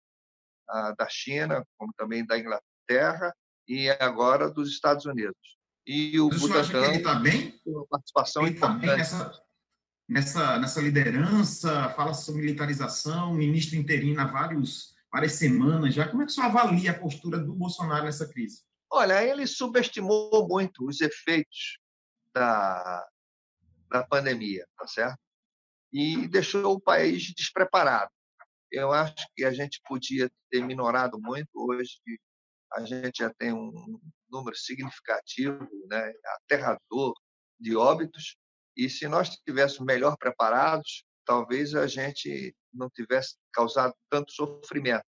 [0.69, 3.35] a, da China, como também da Inglaterra
[3.67, 5.57] e agora dos Estados Unidos.
[5.85, 7.59] E o Butantan ele está bem?
[7.65, 8.81] Uma participação ele importante.
[8.81, 9.43] Tá bem nessa,
[10.09, 16.07] nessa, nessa liderança, fala sobre militarização, ministro interino há vários, várias semanas já.
[16.07, 18.63] Como é que você avalia a postura do Bolsonaro nessa crise?
[18.91, 21.79] Olha, ele subestimou muito os efeitos
[22.33, 23.07] da,
[23.89, 25.19] da pandemia, tá certo?
[25.91, 28.11] E deixou o país despreparado.
[28.71, 31.49] Eu acho que a gente podia ter minorado muito.
[31.55, 31.99] Hoje
[32.73, 33.71] a gente já tem um
[34.29, 36.11] número significativo, né,
[36.43, 37.13] aterrador
[37.59, 38.35] de óbitos.
[38.75, 45.05] E se nós estivéssemos melhor preparados, talvez a gente não tivesse causado tanto sofrimento.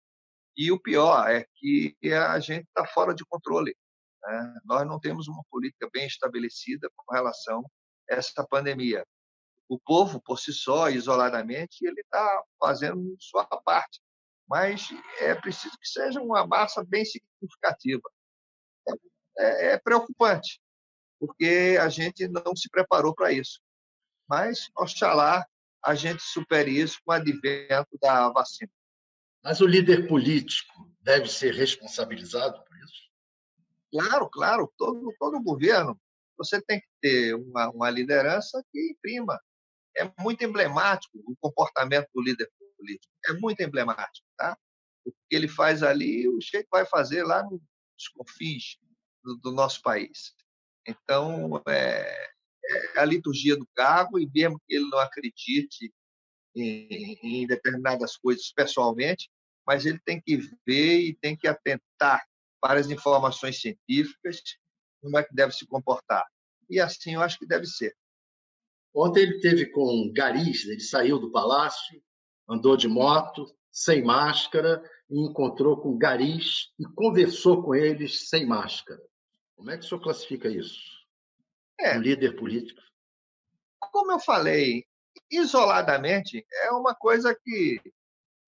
[0.57, 3.75] E o pior é que a gente está fora de controle.
[4.23, 4.55] Né?
[4.65, 7.65] Nós não temos uma política bem estabelecida com relação
[8.11, 9.05] a essa pandemia.
[9.69, 14.01] O povo, por si só, isoladamente, ele está fazendo sua parte,
[14.47, 14.89] mas
[15.19, 18.03] é preciso que seja uma massa bem significativa.
[19.39, 20.61] É, é preocupante,
[21.19, 23.61] porque a gente não se preparou para isso.
[24.29, 25.47] Mas, oxalá,
[25.83, 28.71] a gente supere isso com o advento da vacina.
[29.43, 33.03] Mas o líder político deve ser responsabilizado por isso?
[33.91, 36.01] Claro, claro, todo, todo governo.
[36.39, 39.41] Você tem que ter uma, uma liderança que imprima.
[39.97, 43.13] É muito emblemático o comportamento do líder político.
[43.27, 44.27] É muito emblemático.
[44.37, 44.57] Tá?
[45.05, 48.79] O que ele faz ali, o Sheik vai fazer lá nos confins
[49.23, 50.35] do, do nosso país.
[50.87, 52.33] Então, é,
[52.65, 55.93] é, a liturgia do cargo, e mesmo que ele não acredite
[56.55, 59.31] em, em determinadas coisas pessoalmente,
[59.67, 60.37] mas ele tem que
[60.67, 62.23] ver e tem que atentar
[62.61, 64.43] para as informações científicas,
[65.01, 66.25] como é que deve se comportar.
[66.71, 67.95] E assim eu acho que deve ser.
[68.95, 72.03] Ontem ele teve com garis, ele saiu do palácio,
[72.49, 79.01] andou de moto, sem máscara, e encontrou com garis e conversou com eles sem máscara.
[79.57, 80.81] Como é que o senhor classifica isso?
[81.81, 82.81] É, um líder político.
[83.81, 84.85] Como eu falei,
[85.33, 87.81] isoladamente é uma coisa que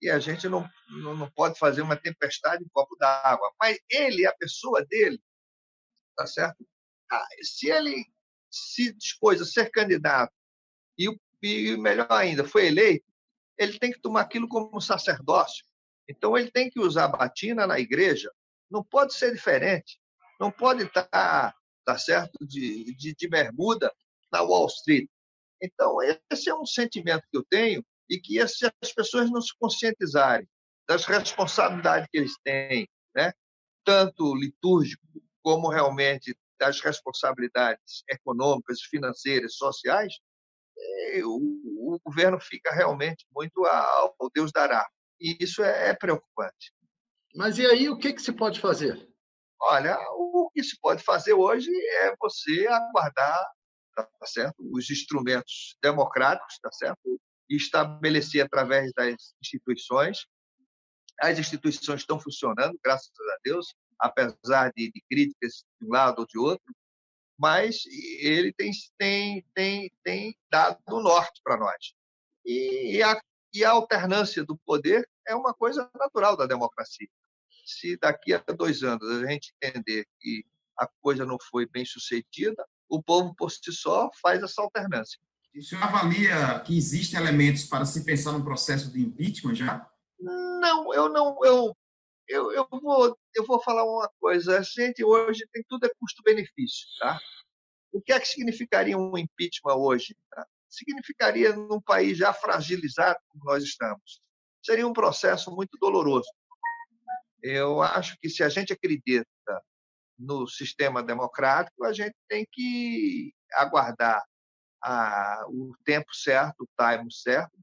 [0.01, 3.51] e a gente não, não, não pode fazer uma tempestade em copo d'água.
[3.59, 5.19] Mas ele, a pessoa dele,
[6.15, 6.63] tá certo?
[7.11, 8.05] Ah, se ele
[8.51, 10.31] se dispôs a ser candidato
[10.97, 11.09] e,
[11.41, 13.05] e melhor ainda, foi eleito,
[13.57, 15.65] ele tem que tomar aquilo como um sacerdócio.
[16.07, 18.31] Então ele tem que usar batina na igreja.
[18.69, 19.99] Não pode ser diferente.
[20.39, 23.91] Não pode estar, tá certo, de, de, de bermuda
[24.31, 25.09] na Wall Street.
[25.65, 25.97] Então
[26.31, 30.47] esse é um sentimento que eu tenho e que se as pessoas não se conscientizarem
[30.87, 33.33] das responsabilidades que eles têm, né?
[33.83, 35.03] tanto litúrgico
[35.43, 40.13] como realmente das responsabilidades econômicas, financeiras, sociais,
[40.77, 44.87] eh, o, o governo fica realmente muito ao Deus dará.
[45.19, 46.73] E isso é, é preocupante.
[47.35, 49.07] Mas e aí, o que, que se pode fazer?
[49.61, 51.69] Olha, o que se pode fazer hoje
[52.01, 53.51] é você aguardar
[54.03, 54.55] tá certo?
[54.59, 57.19] os instrumentos democráticos, tá certo?
[57.49, 60.25] e estabelecer através das instituições.
[61.19, 66.27] As instituições estão funcionando, graças a Deus, apesar de, de críticas de um lado ou
[66.27, 66.75] de outro,
[67.37, 67.83] mas
[68.19, 71.93] ele tem, tem, tem, tem dado o norte para nós.
[72.45, 73.19] E a,
[73.53, 77.07] e a alternância do poder é uma coisa natural da democracia.
[77.65, 80.45] Se daqui a dois anos a gente entender que
[80.77, 85.19] a coisa não foi bem sucedida, o povo por si só faz essa alternância.
[85.55, 89.89] O senhor avalia que existem elementos para se pensar no processo de impeachment já?
[90.19, 91.37] Não, eu não.
[91.45, 91.75] Eu,
[92.27, 94.59] eu, eu, vou, eu vou falar uma coisa.
[94.59, 96.87] A gente hoje tem tudo é custo-benefício.
[96.99, 97.19] Tá?
[97.93, 100.17] O que é que significaria um impeachment hoje?
[100.29, 100.45] Tá?
[100.69, 104.19] Significaria num país já fragilizado como nós estamos.
[104.61, 106.27] Seria um processo muito doloroso.
[107.41, 109.25] Eu acho que se a gente acredita
[110.17, 114.23] no sistema democrático, a gente tem que aguardar
[114.81, 117.57] a, o tempo certo, o time certo.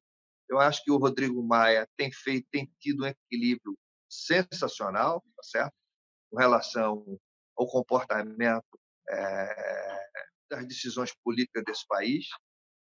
[0.48, 3.76] Eu acho que o Rodrigo Maia tem feito, tem tido um equilíbrio
[4.08, 5.72] sensacional, tá certo?
[6.30, 7.18] Com relação
[7.56, 10.08] ao comportamento é,
[10.50, 12.26] das decisões políticas desse país.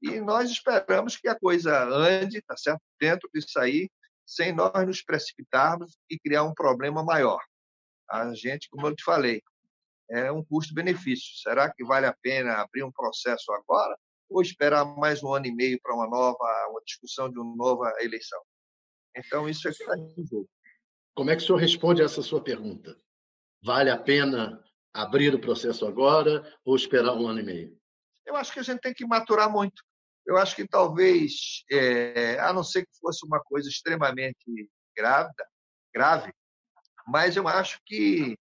[0.02, 2.82] E nós esperamos que a coisa ande, tá certo?
[3.00, 3.90] Dentro disso aí,
[4.26, 7.44] sem nós nos precipitarmos e criar um problema maior.
[8.10, 9.42] A gente, como eu te falei,
[10.10, 11.36] é um custo-benefício.
[11.42, 13.96] Será que vale a pena abrir um processo agora?
[14.30, 17.94] ou esperar mais um ano e meio para uma nova, uma discussão de uma nova
[18.02, 18.42] eleição.
[19.16, 20.50] Então, isso é que está em jogo.
[21.16, 23.00] Como é que o senhor responde a essa sua pergunta?
[23.64, 27.82] Vale a pena abrir o processo agora ou esperar um ano e meio?
[28.26, 29.82] Eu acho que a gente tem que maturar muito.
[30.26, 35.48] Eu acho que talvez, é, a não ser que fosse uma coisa extremamente grávida,
[35.94, 36.34] grave,
[37.08, 38.38] mas eu acho que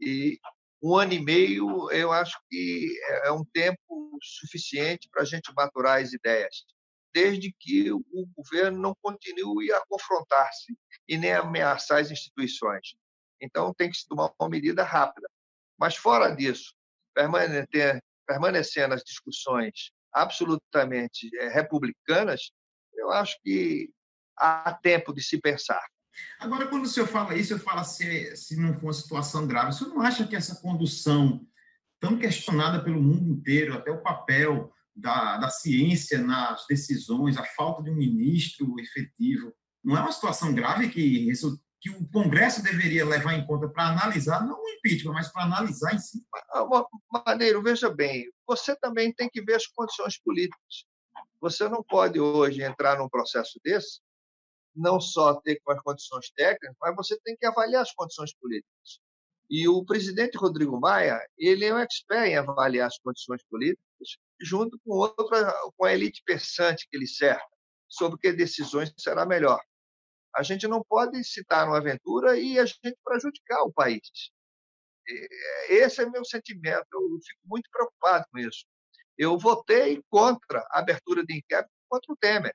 [0.00, 0.38] e
[0.86, 5.52] um ano e meio, eu acho que é, é um tempo suficiente para a gente
[5.56, 6.64] maturar as ideias,
[7.12, 8.04] desde que o
[8.36, 10.76] governo não continue a confrontar-se
[11.08, 12.94] e nem ameaçar as instituições.
[13.40, 15.28] Então, tem que se tomar uma medida rápida.
[15.76, 16.72] Mas, fora disso,
[18.26, 22.52] permanecendo as discussões absolutamente é, republicanas,
[22.94, 23.90] eu acho que
[24.38, 25.84] há tempo de se pensar.
[26.38, 29.70] Agora, quando o senhor fala isso, eu falo se, se não for uma situação grave,
[29.70, 31.46] o senhor não acha que essa condução
[32.00, 37.82] tão questionada pelo mundo inteiro, até o papel da, da ciência nas decisões, a falta
[37.82, 39.52] de um ministro efetivo,
[39.84, 41.30] não é uma situação grave que,
[41.80, 45.94] que o Congresso deveria levar em conta para analisar, não o impeachment, mas para analisar
[45.94, 46.24] em si?
[47.26, 50.86] Maneiro, veja bem, você também tem que ver as condições políticas.
[51.40, 54.00] Você não pode hoje entrar num processo desse,
[54.76, 59.00] não só ter as condições técnicas, mas você tem que avaliar as condições políticas.
[59.48, 64.78] E o presidente Rodrigo Maia, ele é um expert em avaliar as condições políticas, junto
[64.84, 67.46] com outra, com a elite pensante que ele cerca,
[67.88, 69.60] sobre que decisões será melhor.
[70.36, 74.02] A gente não pode citar uma aventura e a gente prejudicar o país.
[75.68, 76.86] Esse é meu sentimento.
[76.92, 78.66] Eu fico muito preocupado com isso.
[79.16, 82.54] Eu votei contra a abertura de inquérito contra o Temer,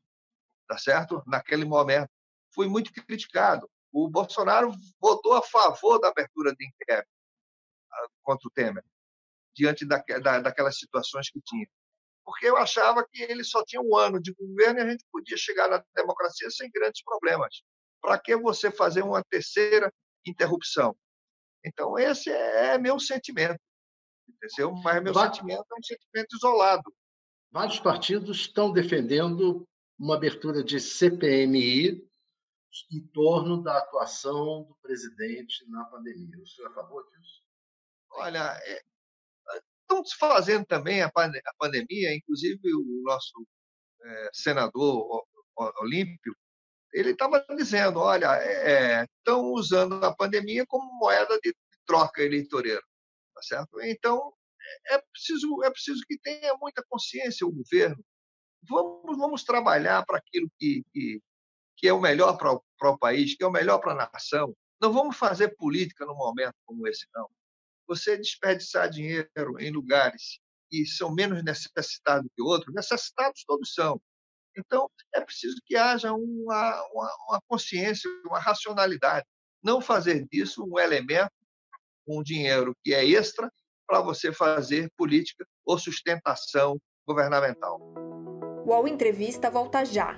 [0.71, 1.21] tá certo?
[1.27, 2.09] Naquele momento
[2.55, 3.69] fui muito criticado.
[3.91, 7.09] O Bolsonaro votou a favor da abertura de inquérito
[7.91, 8.83] ah, contra o Temer,
[9.53, 11.67] diante da, da, daquelas situações que tinha.
[12.23, 15.35] Porque eu achava que ele só tinha um ano de governo e a gente podia
[15.35, 17.63] chegar na democracia sem grandes problemas.
[17.99, 19.91] Para que você fazer uma terceira
[20.25, 20.95] interrupção?
[21.65, 23.59] Então, esse é, é meu sentimento.
[24.29, 24.71] Entendeu?
[24.81, 26.95] Mas meu sentimento é um sentimento isolado.
[27.51, 29.67] Vários partidos estão defendendo
[30.01, 32.03] uma abertura de CPMI
[32.91, 36.41] em torno da atuação do presidente na pandemia.
[36.41, 37.43] O senhor é a favor disso?
[38.13, 38.81] Olha, é,
[39.81, 41.11] estão fazendo também a,
[41.59, 43.45] pandemia, inclusive o nosso
[44.03, 45.23] é, senador
[45.81, 46.35] Olímpio,
[46.91, 52.81] ele estava dizendo, olha, é, estão usando a pandemia como moeda de troca eleitoreira,
[53.35, 53.79] tá certo?
[53.81, 54.33] Então
[54.87, 58.03] é preciso é preciso que tenha muita consciência o governo.
[58.63, 61.21] Vamos vamos trabalhar para aquilo que, que
[61.81, 64.09] que é o melhor para o, para o país, que é o melhor para a
[64.13, 64.55] nação.
[64.79, 67.27] Não vamos fazer política num momento como esse, não.
[67.87, 73.99] Você desperdiçar dinheiro em lugares que são menos necessitados que outros, necessitados todos são.
[74.55, 79.25] Então, é preciso que haja uma, uma, uma consciência, uma racionalidade.
[79.63, 81.31] Não fazer disso um elemento,
[82.07, 83.51] um dinheiro que é extra
[83.87, 88.10] para você fazer política ou sustentação governamental.
[88.63, 90.17] O UOL Entrevista volta já.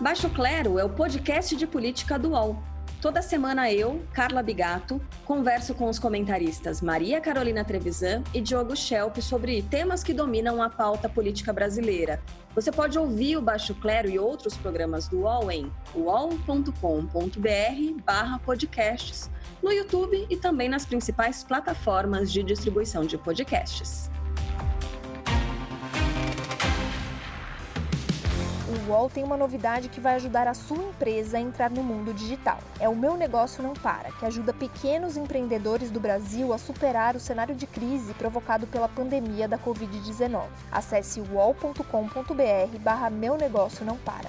[0.00, 2.56] Baixo Clero é o podcast de política do UOL.
[3.00, 9.18] Toda semana eu, Carla Bigato, converso com os comentaristas Maria Carolina Trevisan e Diogo Schelp
[9.18, 12.22] sobre temas que dominam a pauta política brasileira.
[12.54, 16.72] Você pode ouvir o Baixo Clero e outros programas do UOL em uol.com.br
[18.06, 19.30] barra podcasts,
[19.64, 24.10] no YouTube e também nas principais plataformas de distribuição de podcasts.
[28.66, 32.12] o UOL tem uma novidade que vai ajudar a sua empresa a entrar no mundo
[32.12, 32.58] digital.
[32.78, 37.20] É o Meu Negócio Não Para, que ajuda pequenos empreendedores do Brasil a superar o
[37.20, 40.42] cenário de crise provocado pela pandemia da Covid-19.
[40.72, 44.28] Acesse uol.com.br barra Meu Negócio Não Para.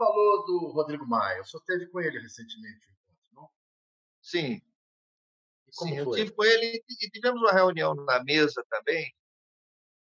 [0.00, 1.42] Falou do Rodrigo Maia.
[1.42, 2.88] O senhor teve com ele recentemente,
[3.32, 3.50] não?
[4.22, 4.62] Sim.
[5.70, 5.98] Sim, foi?
[5.98, 9.14] eu tive com ele e tivemos uma reunião na mesa também,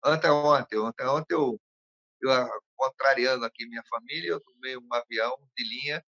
[0.05, 1.59] Anteontem, ontem, ontem eu,
[2.21, 2.31] eu,
[2.77, 6.05] contrariando aqui minha família, eu tomei um avião de linha,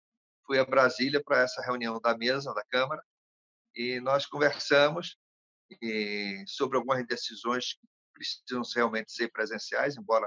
[0.46, 3.02] fui a Brasília para essa reunião da mesa da Câmara
[3.74, 5.18] e nós conversamos
[5.82, 10.26] e, sobre algumas decisões que precisam realmente ser presenciais, embora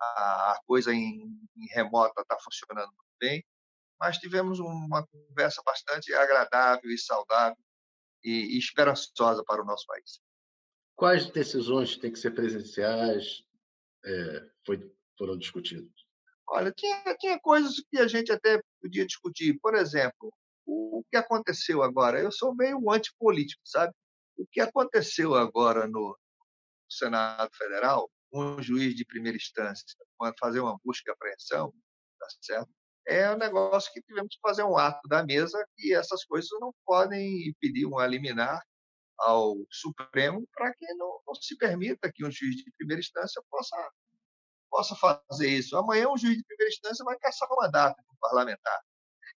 [0.00, 1.22] a, a coisa em,
[1.56, 3.44] em remota está funcionando muito bem,
[4.00, 7.56] mas tivemos uma conversa bastante agradável e saudável
[8.22, 10.20] e, e esperançosa para o nosso país.
[10.96, 13.44] Quais decisões têm que ser presenciais
[14.04, 15.92] é, foi, foram discutidas?
[16.48, 19.58] Olha, tinha, tinha coisas que a gente até podia discutir.
[19.60, 20.32] Por exemplo,
[20.66, 22.20] o, o que aconteceu agora?
[22.20, 23.92] Eu sou meio antipolítico, sabe?
[24.36, 26.16] O que aconteceu agora no
[26.88, 29.84] Senado Federal, um juiz de primeira instância
[30.40, 31.72] fazer uma busca e apreensão,
[32.18, 32.70] tá certo?
[33.08, 36.74] é um negócio que tivemos que fazer um ato da mesa e essas coisas não
[36.84, 38.62] podem pedir um liminar
[39.20, 43.90] ao Supremo para que não, não, se permita que um juiz de primeira instância possa,
[44.70, 45.76] possa fazer isso.
[45.76, 48.80] Amanhã um juiz de primeira instância vai caçar o mandato do parlamentar.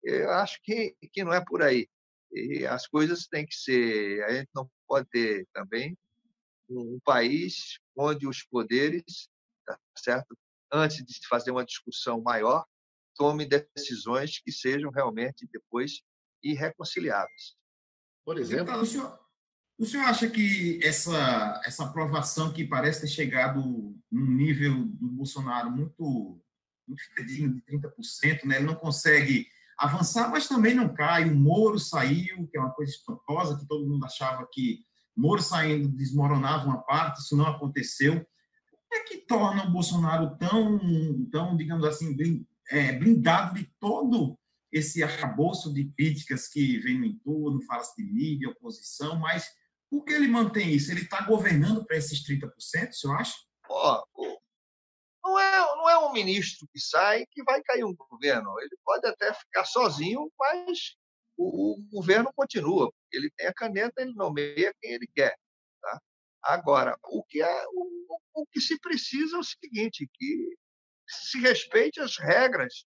[0.03, 1.87] Eu acho que, que não é por aí.
[2.33, 4.25] E as coisas têm que ser.
[4.25, 5.97] A gente não pode ter também
[6.71, 9.29] um país onde os poderes,
[9.67, 10.39] tá certo?
[10.73, 12.65] Antes de fazer uma discussão maior,
[13.17, 16.03] tome decisões que sejam realmente depois
[16.43, 17.57] irreconciliáveis.
[18.25, 19.21] Por exemplo, então, o, senhor,
[19.79, 23.61] o senhor acha que essa essa aprovação que parece ter chegado
[24.11, 26.41] num nível do Bolsonaro muito
[26.87, 28.57] muito de 30%, né?
[28.57, 29.47] Ele não consegue
[29.79, 31.29] avançar, mas também não cai.
[31.29, 34.85] O Moro saiu, que é uma coisa espantosa, que todo mundo achava que
[35.19, 38.15] Moro saindo desmoronava uma parte, isso não aconteceu.
[38.15, 40.79] O é que torna o Bolsonaro tão,
[41.31, 42.17] tão digamos assim,
[42.71, 44.39] é, blindado de todo
[44.71, 49.45] esse arcabouço de críticas que vem no entorno, fala-se de mídia, oposição, mas
[49.91, 50.93] por que ele mantém isso?
[50.93, 53.35] Ele está governando para esses 30%, o senhor acha?
[53.69, 54.03] Oh,
[55.25, 58.59] não é, não é um ministro que sai que vai cair um governo.
[58.61, 60.97] Ele pode até ficar sozinho, mas
[61.39, 62.93] o, o governo continua.
[63.13, 65.35] Ele tem a caneta, ele nomeia quem ele quer.
[65.81, 66.01] Tá?
[66.43, 70.57] Agora, o que, é, o, o que se precisa é o seguinte, que
[71.07, 72.85] se respeite as regras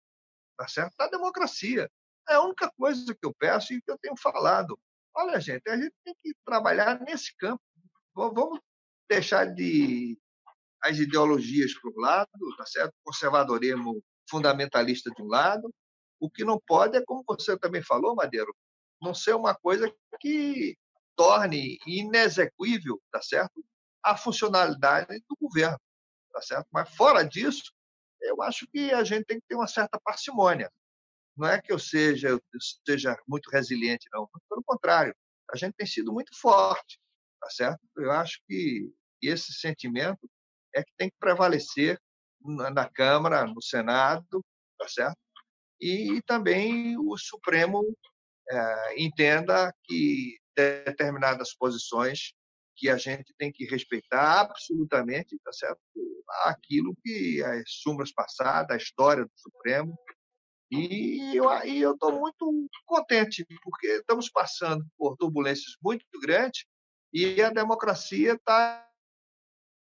[0.57, 0.93] tá certo?
[0.97, 1.89] da democracia.
[2.29, 4.79] É a única coisa que eu peço e que eu tenho falado.
[5.13, 7.61] Olha, gente, a gente tem que trabalhar nesse campo.
[8.13, 8.59] Vamos
[9.09, 10.17] deixar de
[10.81, 12.93] as ideologias para um lado, tá certo?
[13.03, 15.73] conservadorismo fundamentalista de um lado.
[16.25, 18.51] O que não pode é, como você também falou, Madeiro,
[18.99, 20.75] não ser uma coisa que
[21.15, 23.63] torne inexequível, tá certo?
[24.03, 25.79] A funcionalidade do governo,
[26.33, 26.65] tá certo?
[26.71, 27.71] Mas fora disso,
[28.21, 30.71] eu acho que a gente tem que ter uma certa parcimônia.
[31.37, 32.41] Não é que eu seja, eu
[32.87, 34.27] seja muito resiliente, não.
[34.49, 35.15] Pelo contrário,
[35.51, 36.99] a gente tem sido muito forte,
[37.39, 37.79] tá certo?
[37.97, 40.27] Eu acho que esse sentimento
[40.73, 42.01] é que tem que prevalecer
[42.41, 44.43] na Câmara, no Senado,
[44.79, 45.17] tá certo?
[45.79, 47.83] E também o Supremo
[48.49, 52.33] é, entenda que determinadas posições
[52.77, 55.79] que a gente tem que respeitar absolutamente, tá certo?
[56.43, 59.97] Aquilo que as súmulas passadas, a história do Supremo.
[60.71, 66.65] E eu estou muito contente, porque estamos passando por turbulências muito grandes
[67.13, 68.85] e a democracia está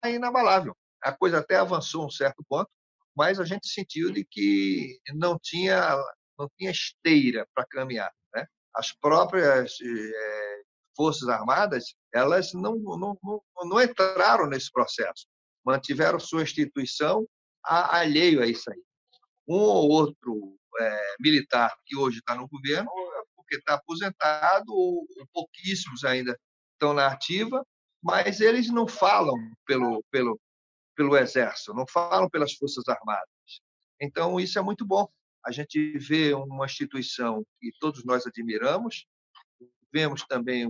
[0.05, 0.75] inabalável.
[1.01, 2.69] A coisa até avançou um certo ponto,
[3.17, 5.97] mas a gente sentiu de que não tinha
[6.37, 8.13] não tinha esteira para caminhar.
[8.35, 8.45] Né?
[8.75, 10.61] As próprias é,
[10.95, 15.25] forças armadas elas não, não, não, não entraram nesse processo,
[15.65, 17.27] mantiveram sua instituição
[17.65, 18.81] a, alheio a isso aí.
[19.47, 25.07] Um ou outro é, militar que hoje está no governo é porque está aposentado ou,
[25.17, 26.37] ou pouquíssimos ainda
[26.73, 27.65] estão na ativa,
[28.03, 30.39] mas eles não falam pelo, pelo,
[30.97, 33.61] pelo Exército, não falam pelas Forças Armadas.
[34.01, 35.07] Então, isso é muito bom.
[35.45, 39.05] A gente vê uma instituição que todos nós admiramos,
[39.93, 40.67] vemos também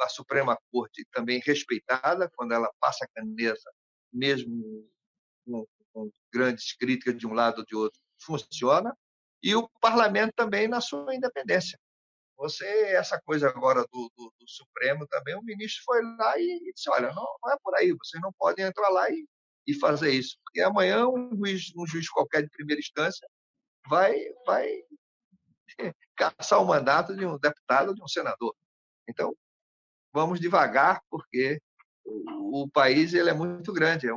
[0.00, 3.72] a Suprema Corte também respeitada, quando ela passa a caneta,
[4.12, 4.88] mesmo
[5.44, 8.94] com, com grandes críticas de um lado ou de outro, funciona,
[9.42, 11.78] e o parlamento também na sua independência.
[12.36, 16.88] Você, essa coisa agora do, do, do Supremo também, o ministro foi lá e disse:
[16.88, 19.26] olha, não, não, é por aí, vocês não podem entrar lá e,
[19.68, 20.38] e fazer isso.
[20.42, 23.28] Porque amanhã um juiz, um juiz qualquer de primeira instância
[23.86, 24.66] vai, vai
[26.16, 28.56] caçar o mandato de um deputado, de um senador.
[29.06, 29.36] Então,
[30.10, 31.60] vamos devagar, porque
[32.02, 34.16] o, o país ele é muito grande é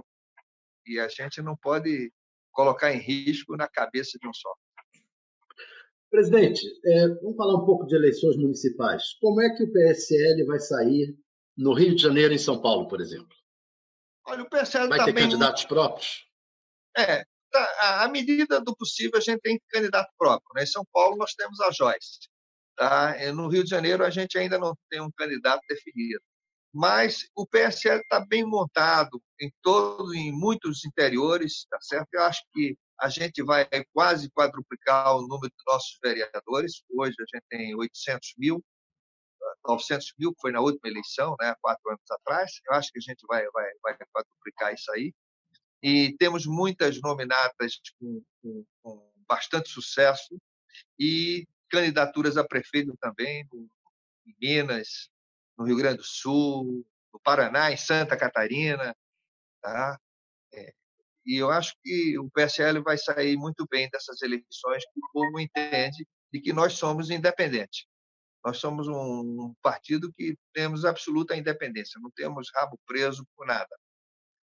[0.87, 2.11] e a gente não pode
[2.51, 4.53] colocar em risco na cabeça de um só.
[6.09, 9.03] Presidente, é, vamos falar um pouco de eleições municipais.
[9.19, 11.15] Como é que o PSL vai sair
[11.57, 13.40] no Rio de Janeiro e em São Paulo, por exemplo?
[14.25, 16.25] Olha, o PSL vai ter candidatos próprios?
[16.97, 20.53] É, tá, à medida do possível a gente tem candidato próprio.
[20.55, 20.63] Né?
[20.63, 22.29] Em São Paulo nós temos a Joyce.
[22.75, 23.15] Tá?
[23.33, 26.21] No Rio de Janeiro a gente ainda não tem um candidato definido.
[26.73, 32.07] Mas o PSL está bem montado em todo, em muitos interiores, tá certo?
[32.13, 36.83] Eu acho que a gente vai quase quadruplicar o número de nossos vereadores.
[36.89, 38.63] Hoje a gente tem 800 mil,
[39.67, 42.51] 900 mil, que foi na última eleição, né, quatro anos atrás.
[42.67, 45.13] Eu acho que a gente vai, vai, vai quadruplicar isso aí.
[45.83, 50.37] E temos muitas nominadas com, com, com bastante sucesso
[50.99, 53.47] e candidaturas a prefeito também,
[54.25, 55.09] em Minas,
[55.57, 58.95] no Rio Grande do Sul, no Paraná, em Santa Catarina.
[59.61, 59.99] Tá?
[60.53, 60.73] É,
[61.25, 65.39] E eu acho que o PSL vai sair muito bem dessas eleições, porque o povo
[65.39, 67.85] entende de que nós somos independentes.
[68.43, 73.69] Nós somos um partido que temos absoluta independência, não temos rabo preso por nada.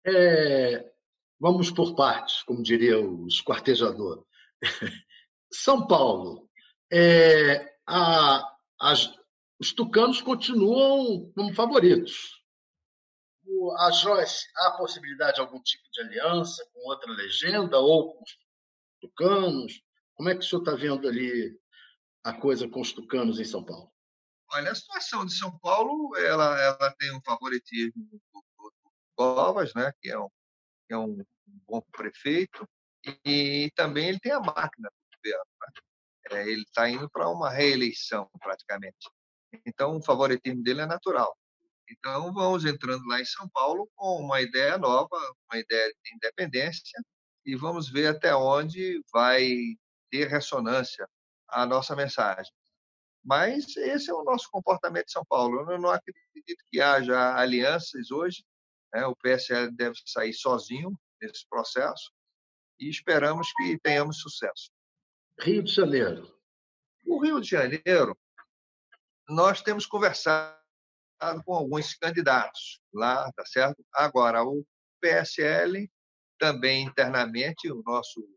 [0.06, 0.92] É,
[1.40, 4.26] vamos por partes, como diria o esquartejador.
[5.52, 6.50] São Paulo,
[6.92, 9.14] é, a, as,
[9.60, 12.38] os tucanos continuam como favoritos.
[13.80, 18.38] A Joyce, há possibilidade de algum tipo de aliança com outra legenda ou com os
[19.00, 19.82] tucanos?
[20.16, 21.58] Como é que o senhor está vendo ali
[22.28, 23.90] a coisa com os tucanos em São Paulo?
[24.52, 29.74] Olha, a situação de São Paulo, ela, ela tem um favoritismo do, do, do Covas,
[29.74, 30.28] né, que é um,
[30.86, 31.24] que é um
[31.66, 32.68] bom prefeito,
[33.26, 35.46] e, e também ele tem a máquina do governo.
[35.62, 35.68] Né?
[36.32, 39.10] É, ele está indo para uma reeleição, praticamente.
[39.66, 41.34] Então, o favoritismo dele é natural.
[41.90, 45.16] Então, vamos entrando lá em São Paulo com uma ideia nova,
[45.50, 47.02] uma ideia de independência,
[47.46, 49.78] e vamos ver até onde vai
[50.12, 51.08] ter ressonância
[51.50, 52.52] a nossa mensagem.
[53.24, 55.70] Mas esse é o nosso comportamento de São Paulo.
[55.70, 58.46] Eu não acredito que haja alianças hoje.
[58.94, 59.06] Né?
[59.06, 62.12] O PSL deve sair sozinho nesse processo
[62.80, 64.72] e esperamos que tenhamos sucesso.
[65.40, 66.34] Rio de Janeiro.
[67.06, 68.18] O Rio de Janeiro,
[69.28, 70.58] nós temos conversado
[71.46, 73.84] com alguns candidatos lá, tá certo?
[73.94, 74.66] Agora, o
[75.02, 75.90] PSL
[76.40, 78.28] também internamente, o nosso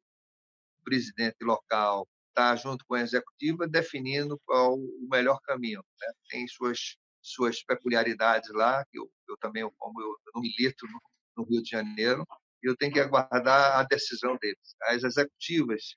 [0.85, 5.85] presidente local está junto com a executiva definindo qual o melhor caminho.
[6.01, 6.13] Né?
[6.31, 11.01] Tem suas suas peculiaridades lá, que eu, eu também, como eu, eu não milito no,
[11.37, 12.27] no Rio de Janeiro,
[12.63, 14.75] eu tenho que aguardar a decisão deles.
[14.85, 15.97] As executivas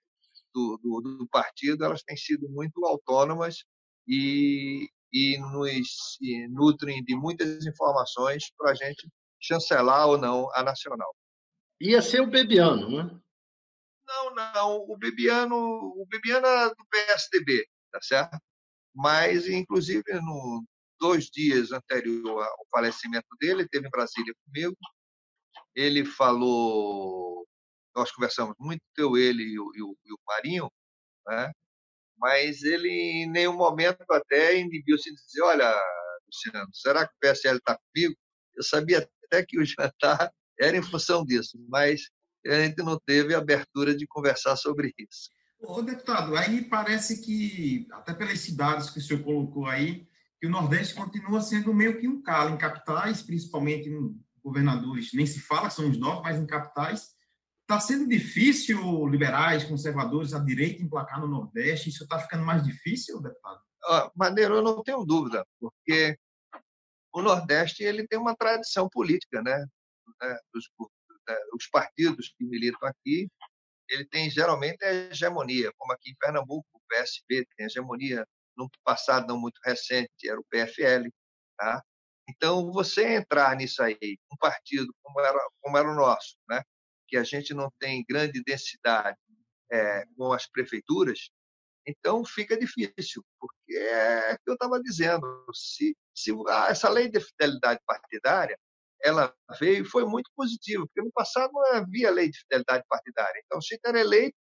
[0.53, 3.63] do, do, do partido elas têm sido muito autônomas
[4.07, 9.09] e, e nos e nutrem de muitas informações para a gente
[9.41, 11.13] chancelar ou não a nacional.
[11.81, 13.19] Ia ser o Bebiano, né?
[14.13, 14.75] Não, não.
[14.89, 18.37] O Bebiano, o Bebiano é do PSDB, tá certo?
[18.95, 20.63] Mas, inclusive, no
[20.99, 24.77] dois dias anterior ao falecimento dele, ele esteve em Brasília comigo.
[25.75, 27.47] Ele falou,
[27.95, 30.71] nós conversamos muito, eu, ele e o, e o, e o Marinho,
[31.27, 31.51] né?
[32.17, 35.75] mas ele em nenhum momento até inibiu-se de dizer, olha,
[36.27, 38.15] Luciano, será que o PSL está comigo?
[38.55, 42.09] Eu sabia até que o jantar era em função disso, mas
[42.45, 45.29] a gente não teve abertura de conversar sobre isso.
[45.61, 50.07] Ô, deputado, aí parece que, até pelas cidades que o senhor colocou aí,
[50.39, 55.25] que o Nordeste continua sendo meio que um calo em capitais, principalmente em governadores, nem
[55.25, 57.15] se fala, são os novos, mas em capitais.
[57.61, 61.89] Está sendo difícil liberais, conservadores, a direita emplacar no Nordeste?
[61.89, 63.61] Isso está ficando mais difícil, deputado?
[63.85, 66.17] Ah, Maneiro, eu não tenho dúvida, porque
[67.13, 69.65] o Nordeste ele tem uma tradição política, né?
[70.21, 70.37] né
[71.27, 73.29] os, né, os partidos que militam aqui,
[73.89, 79.27] ele tem geralmente a hegemonia, como aqui em Pernambuco, o PSB tem hegemonia, no passado
[79.27, 81.09] não muito recente era o PFL,
[81.57, 81.83] tá?
[82.29, 86.61] Então, você entrar nisso aí, um partido como era, como era o nosso, né?
[87.07, 89.17] que a gente não tem grande densidade
[89.71, 91.29] é, com as prefeituras,
[91.85, 96.31] então fica difícil, porque é o que eu estava dizendo, se, se
[96.69, 98.57] essa lei de fidelidade partidária,
[99.03, 103.41] ela veio e foi muito positiva, porque no passado não havia lei de fidelidade partidária.
[103.45, 104.35] Então, se era eleito,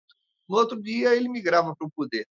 [0.48, 2.28] no outro dia ele migrava para o poder.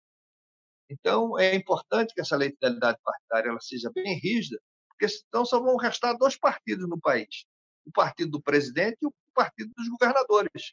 [0.90, 4.58] Então, é importante que essa lei de fidelidade partidária ela seja bem rígida,
[4.88, 7.44] porque senão só vão restar dois partidos no país:
[7.86, 10.72] o partido do presidente e o partido dos governadores.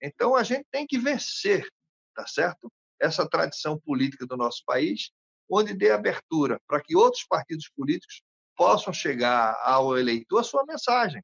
[0.00, 1.66] Então, a gente tem que vencer,
[2.14, 2.70] tá certo?
[3.00, 5.10] Essa tradição política do nosso país,
[5.50, 8.22] onde dê abertura para que outros partidos políticos
[8.62, 11.20] possam chegar ao eleitor a sua mensagem.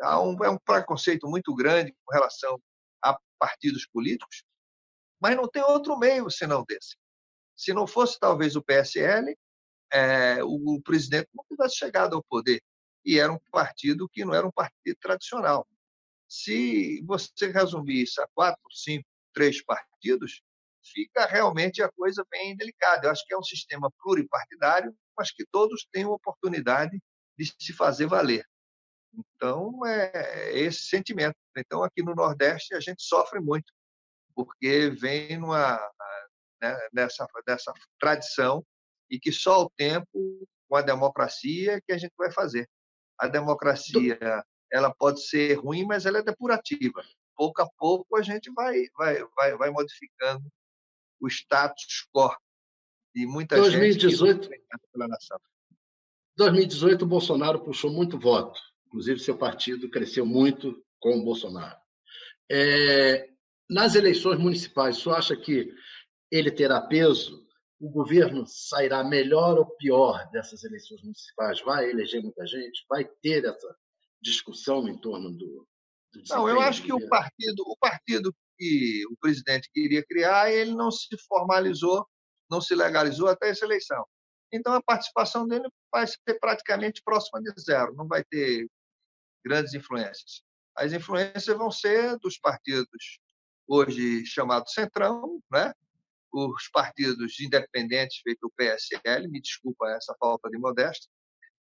[0.00, 2.60] Há um, é um preconceito muito grande com relação
[3.00, 4.42] a partidos políticos,
[5.20, 6.96] mas não tem outro meio senão desse.
[7.54, 9.32] Se não fosse talvez o PSL,
[9.92, 12.60] é, o presidente não tivesse chegado ao poder.
[13.04, 15.64] E era um partido que não era um partido tradicional.
[16.28, 20.42] Se você resumir isso a quatro, cinco, três partidos,
[20.82, 23.06] fica realmente a coisa bem delicada.
[23.06, 26.98] Eu acho que é um sistema pluripartidário, mas que todos têm a oportunidade
[27.38, 28.42] de se fazer valer.
[29.12, 31.36] Então, é esse sentimento.
[31.54, 33.70] Então, aqui no Nordeste, a gente sofre muito,
[34.34, 35.78] porque vem numa,
[36.62, 38.64] né, nessa, nessa tradição
[39.10, 42.66] e que só o tempo, com a democracia, que a gente vai fazer.
[43.18, 44.18] A democracia
[44.72, 47.04] ela pode ser ruim, mas ela é depurativa.
[47.36, 50.48] Pouco a pouco a gente vai, vai, vai, vai modificando
[51.20, 52.34] o status quo
[53.14, 54.60] de muita 2018, gente
[54.92, 55.38] pela nação.
[56.36, 61.78] 2018 o Bolsonaro puxou muito voto, inclusive seu partido cresceu muito com o Bolsonaro.
[62.50, 63.28] É,
[63.68, 65.72] nas eleições municipais, o senhor acha que
[66.30, 67.46] ele terá peso?
[67.78, 71.60] O governo sairá melhor ou pior dessas eleições municipais?
[71.62, 72.84] Vai eleger muita gente?
[72.88, 73.74] Vai ter essa
[74.20, 75.66] discussão em torno do,
[76.12, 80.72] do Não, eu acho que o partido, o partido que o presidente queria criar, ele
[80.74, 82.06] não se formalizou,
[82.50, 84.04] não se legalizou até essa eleição.
[84.52, 88.68] Então, a participação dele vai ser praticamente próxima de zero, não vai ter
[89.44, 90.42] grandes influências.
[90.76, 93.20] As influências vão ser dos partidos
[93.66, 95.72] hoje chamados Centrão, né?
[96.32, 101.10] os partidos independentes, feito o PSL, me desculpa essa falta de modéstia,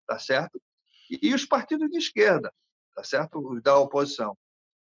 [0.05, 0.61] tá certo?
[1.09, 2.53] E os partidos de esquerda,
[2.93, 3.39] tá certo?
[3.39, 4.37] Os da oposição.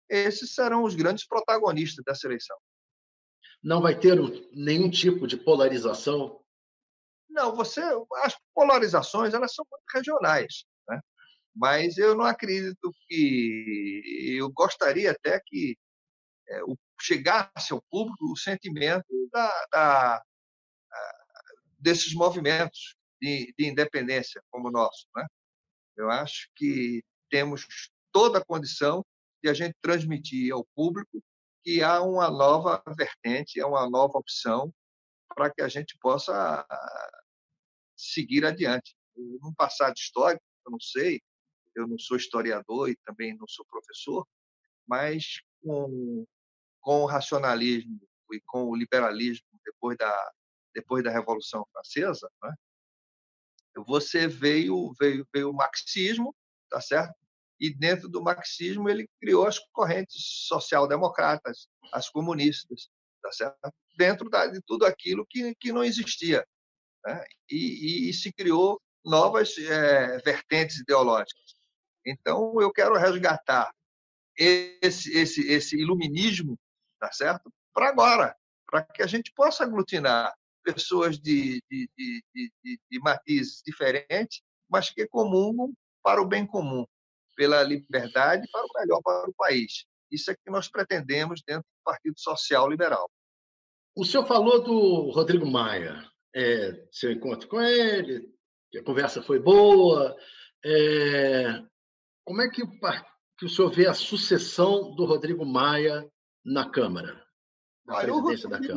[0.08, 2.56] Esses serão os grandes protagonistas dessa eleição.
[3.66, 4.16] Não vai ter
[4.52, 6.40] nenhum tipo de polarização?
[7.28, 7.80] Não, você,
[8.22, 11.00] as polarizações elas são muito regionais, né?
[11.52, 15.76] Mas eu não acredito que eu gostaria até que
[16.48, 20.22] é, o chegasse ao público o sentimento da, da,
[21.76, 25.08] desses movimentos de, de, independência como o nosso.
[25.16, 25.26] Né?
[25.96, 27.66] Eu acho que temos
[28.12, 29.04] toda a condição
[29.42, 31.20] de a gente transmitir ao público
[31.66, 34.72] que há uma nova vertente, é uma nova opção
[35.34, 36.64] para que a gente possa
[37.96, 38.96] seguir adiante.
[39.16, 41.20] Num passado histórico, eu não sei,
[41.74, 44.24] eu não sou historiador e também não sou professor,
[44.86, 46.24] mas com
[46.80, 48.00] com o racionalismo
[48.32, 50.32] e com o liberalismo depois da
[50.72, 52.54] depois da Revolução Francesa, né?
[53.84, 56.32] você veio veio veio o marxismo,
[56.70, 57.12] tá certo?
[57.60, 62.88] E dentro do marxismo ele criou as correntes social-democratas, as comunistas,
[63.22, 63.72] tá certo?
[63.96, 66.46] Dentro de tudo aquilo que que não existia,
[67.04, 67.24] né?
[67.50, 71.54] e, e, e se criou novas é, vertentes ideológicas.
[72.04, 73.72] Então eu quero resgatar
[74.36, 76.58] esse esse esse iluminismo
[76.98, 77.52] tá certo?
[77.74, 78.36] Para agora,
[78.66, 80.34] para que a gente possa aglutinar
[80.64, 86.84] pessoas de, de, de, de matizes diferentes, mas que comungam para o bem comum,
[87.36, 89.84] pela liberdade para o melhor para o país.
[90.10, 93.08] Isso é que nós pretendemos dentro do Partido Social Liberal.
[93.94, 96.02] O senhor falou do Rodrigo Maia,
[96.34, 98.28] é, seu encontro com ele,
[98.70, 100.16] que a conversa foi boa.
[100.64, 101.62] É,
[102.24, 102.70] como é que o,
[103.38, 106.06] que o senhor vê a sucessão do Rodrigo Maia
[106.44, 107.24] na Câmara?
[107.86, 108.30] Na Olha, o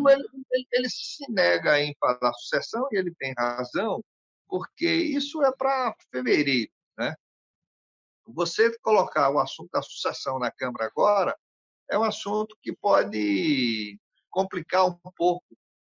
[0.09, 4.03] Ele, ele, ele, se nega em falar sucessão e ele tem razão,
[4.47, 6.71] porque isso é para fevereiro.
[8.33, 11.37] Você colocar o assunto da sucessão na Câmara agora
[11.89, 13.99] é um assunto que pode
[14.29, 15.45] complicar um pouco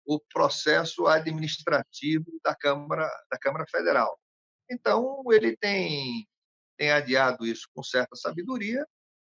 [0.04, 4.18] o processo administrativo da Câmara, da Câmara Federal.
[4.70, 6.26] Então, ele tem,
[6.76, 8.86] tem adiado isso com certa sabedoria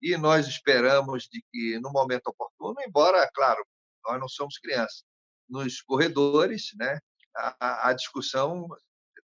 [0.01, 3.65] e nós esperamos de que, no momento oportuno, embora, claro,
[4.05, 5.03] nós não somos crianças,
[5.49, 6.99] nos corredores, né,
[7.37, 8.69] a, a discussão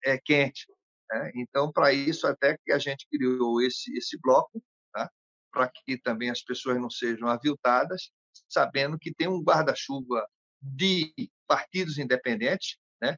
[0.04, 0.66] é quente.
[1.10, 1.32] Né?
[1.36, 5.10] Então, para isso, até que a gente criou esse, esse bloco, tá?
[5.52, 8.10] para que também as pessoas não sejam aviltadas,
[8.48, 10.26] sabendo que tem um guarda-chuva
[10.60, 11.12] de
[11.46, 13.16] partidos independentes, né?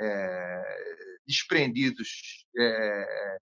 [0.00, 0.62] É,
[1.26, 3.38] desprendidos é,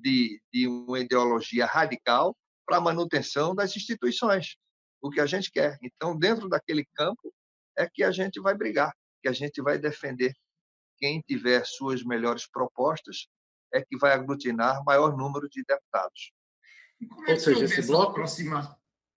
[0.00, 4.56] de, de uma ideologia radical, para a manutenção das instituições,
[5.00, 5.78] o que a gente quer.
[5.82, 7.32] Então, dentro daquele campo,
[7.76, 8.92] é que a gente vai brigar,
[9.22, 10.34] que a gente vai defender.
[10.98, 13.28] Quem tiver suas melhores propostas
[13.72, 16.32] é que vai aglutinar maior número de deputados.
[17.00, 18.12] E como é que Ou seja, esse bloco...
[18.12, 18.76] Aproxima...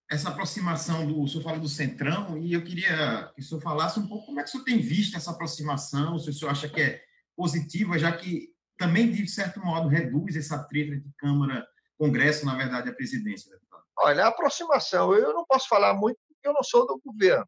[0.10, 1.22] essa aproximação do...
[1.22, 4.40] O senhor fala do Centrão, e eu queria que o senhor falasse um pouco como
[4.40, 7.02] é que o senhor tem visto essa aproximação, se o senhor acha que é
[7.36, 11.68] positiva, já que também, de certo modo, reduz essa treta de Câmara
[11.98, 13.84] Congresso, na verdade, a presidência, deputado?
[14.00, 17.48] Olha, a aproximação, eu não posso falar muito porque eu não sou do governo,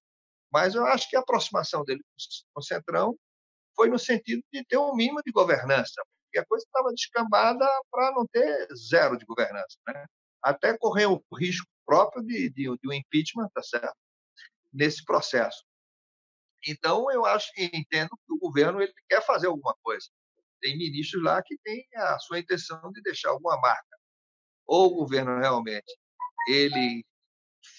[0.52, 2.02] mas eu acho que a aproximação dele
[2.54, 3.18] com o Centrão
[3.76, 8.12] foi no sentido de ter um mínimo de governança, porque a coisa estava descambada para
[8.12, 10.06] não ter zero de governança, né?
[10.42, 13.96] até correr o risco próprio de, de, de um impeachment, tá certo?
[14.72, 15.64] Nesse processo.
[16.66, 20.08] Então, eu acho que entendo que o governo ele quer fazer alguma coisa.
[20.62, 23.94] Tem ministros lá que têm a sua intenção de deixar alguma marca
[24.66, 25.94] ou o governo realmente
[26.48, 27.06] ele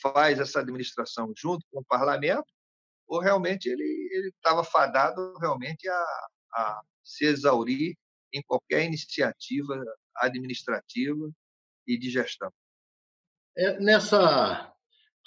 [0.00, 2.46] faz essa administração junto com o parlamento,
[3.06, 7.96] ou realmente ele estava fadado realmente a, a se exaurir
[8.32, 9.82] em qualquer iniciativa
[10.16, 11.30] administrativa
[11.86, 12.50] e de gestão.
[13.56, 14.74] É, nessa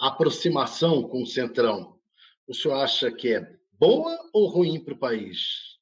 [0.00, 1.98] aproximação com o Centrão,
[2.46, 5.78] o senhor acha que é boa ou ruim para o país?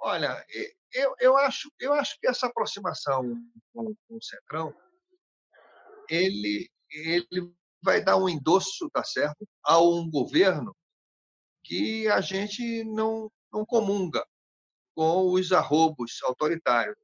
[0.00, 0.44] Olha,
[0.92, 3.34] eu, eu, acho, eu acho que essa aproximação
[3.72, 4.74] com, com o Centrão
[6.08, 10.74] ele, ele vai dar um endosso, tá certo, a um governo
[11.68, 14.26] que a gente não, não comunga
[14.94, 16.96] com os arrobos autoritários.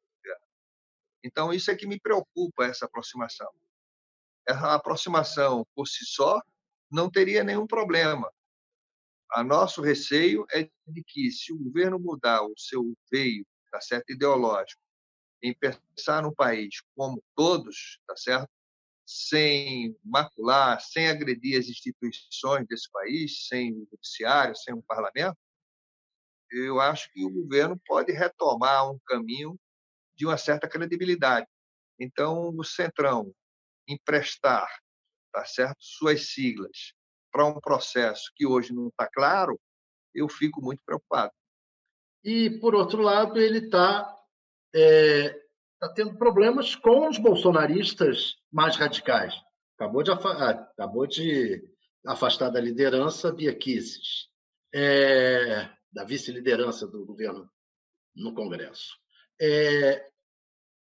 [1.23, 3.51] Então, isso é que me preocupa, essa aproximação.
[4.49, 6.41] Essa aproximação, por si só,
[6.91, 8.31] não teria nenhum problema.
[9.33, 14.13] A nosso receio é de que, se o governo mudar o seu veio tá certo,
[14.13, 14.81] ideológico,
[15.43, 18.49] em pensar no país como todos, tá certo,
[19.07, 25.37] sem macular, sem agredir as instituições desse país, sem o judiciário, sem o parlamento,
[26.51, 29.59] eu acho que o governo pode retomar um caminho
[30.17, 31.47] de uma certa credibilidade.
[31.99, 33.35] Então, o Centrão
[33.89, 34.69] emprestar
[35.35, 36.95] tá certo, suas siglas
[37.33, 39.61] para um processo que hoje não está claro,
[40.15, 41.33] eu fico muito preocupado.
[42.23, 44.17] E, por outro lado, ele está
[44.73, 45.44] é,
[45.89, 49.35] tá tendo problemas com os bolsonaristas mais radicais.
[49.77, 51.63] Acabou de, ah, acabou de
[52.07, 54.29] afastar da liderança Bia Kicis,
[54.75, 57.51] é, da vice-liderança do governo
[58.15, 58.97] no Congresso.
[59.41, 60.09] É,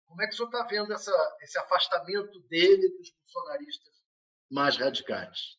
[0.07, 3.95] como é que o senhor está vendo essa, esse afastamento dele dos bolsonaristas
[4.51, 5.57] mais radicais?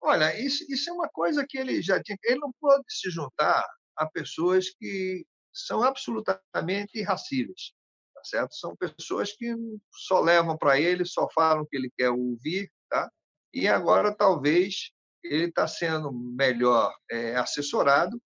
[0.00, 2.16] Olha, isso, isso é uma coisa que ele já tinha.
[2.22, 7.72] Ele não pode se juntar a pessoas que são absolutamente irracíveis,
[8.24, 8.54] certo?
[8.54, 9.54] São pessoas que
[9.92, 13.10] só levam para ele, só falam o que ele quer ouvir, tá?
[13.52, 14.90] E agora talvez
[15.22, 18.20] ele está sendo melhor é, assessorado,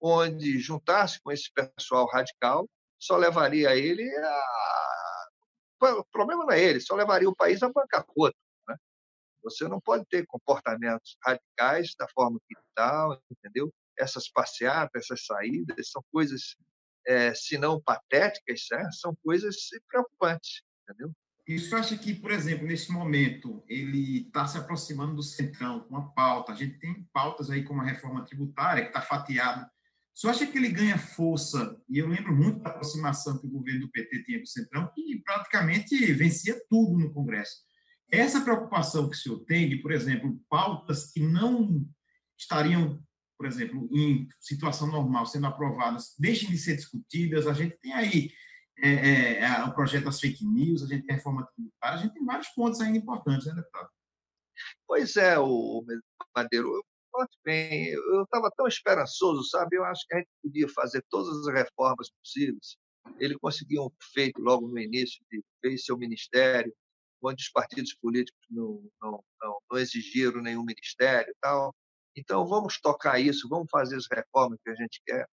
[0.00, 2.68] onde juntar-se com esse pessoal radical
[2.98, 4.42] só levaria ele a.
[5.82, 8.36] O problema não é ele, só levaria o país à bancarrota.
[8.66, 8.76] Né?
[9.44, 13.70] Você não pode ter comportamentos radicais da forma que está, entendeu?
[13.98, 16.56] essas passeatas, essas saídas, são coisas,
[17.06, 18.88] é, se não patéticas, né?
[18.92, 19.56] são coisas
[19.88, 21.12] preocupantes, entendeu?
[21.46, 25.90] E você acha que, por exemplo, nesse momento, ele está se aproximando do centrão com
[25.90, 26.52] uma pauta?
[26.52, 29.70] A gente tem pautas aí como a reforma tributária, que está fatiada.
[30.12, 31.80] Você acha que ele ganha força?
[31.88, 34.90] E eu lembro muito da aproximação que o governo do PT tinha com o centrão,
[34.92, 37.58] que praticamente vencia tudo no Congresso.
[38.10, 41.86] Essa preocupação que o senhor tem de, por exemplo, pautas que não
[42.36, 43.00] estariam
[43.36, 47.46] por exemplo, em situação normal, sendo aprovadas, deixem de ser discutidas.
[47.46, 48.30] A gente tem aí
[48.78, 52.02] é, é, é, o projeto das fake news, a gente tem a reforma tributária, a
[52.02, 53.88] gente tem vários pontos ainda importantes, né, deputado?
[54.86, 55.84] Pois é, o
[56.34, 56.82] Madeiro,
[57.44, 59.76] bem, eu estava tão esperançoso, sabe?
[59.76, 62.76] Eu acho que a gente podia fazer todas as reformas possíveis.
[63.18, 66.74] Ele conseguiu um feito logo no início, de fez seu ministério,
[67.22, 71.74] onde os partidos políticos não, não, não, não exigiram nenhum ministério e tal.
[72.16, 75.28] Então, vamos tocar isso, vamos fazer as reformas que a gente quer.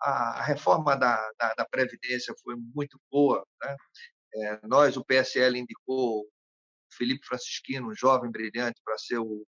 [0.00, 3.44] A reforma da, da, da Previdência foi muito boa.
[3.62, 3.76] Né?
[4.34, 6.26] É, nós, o PSL, indicou
[6.92, 9.46] Felipe Francisquino, um jovem brilhante, para ser o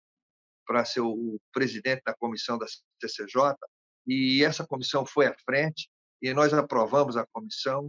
[0.85, 2.67] ser o presidente da comissão da
[3.01, 3.55] CCJ,
[4.05, 5.89] e essa comissão foi à frente,
[6.21, 7.89] e nós aprovamos a comissão,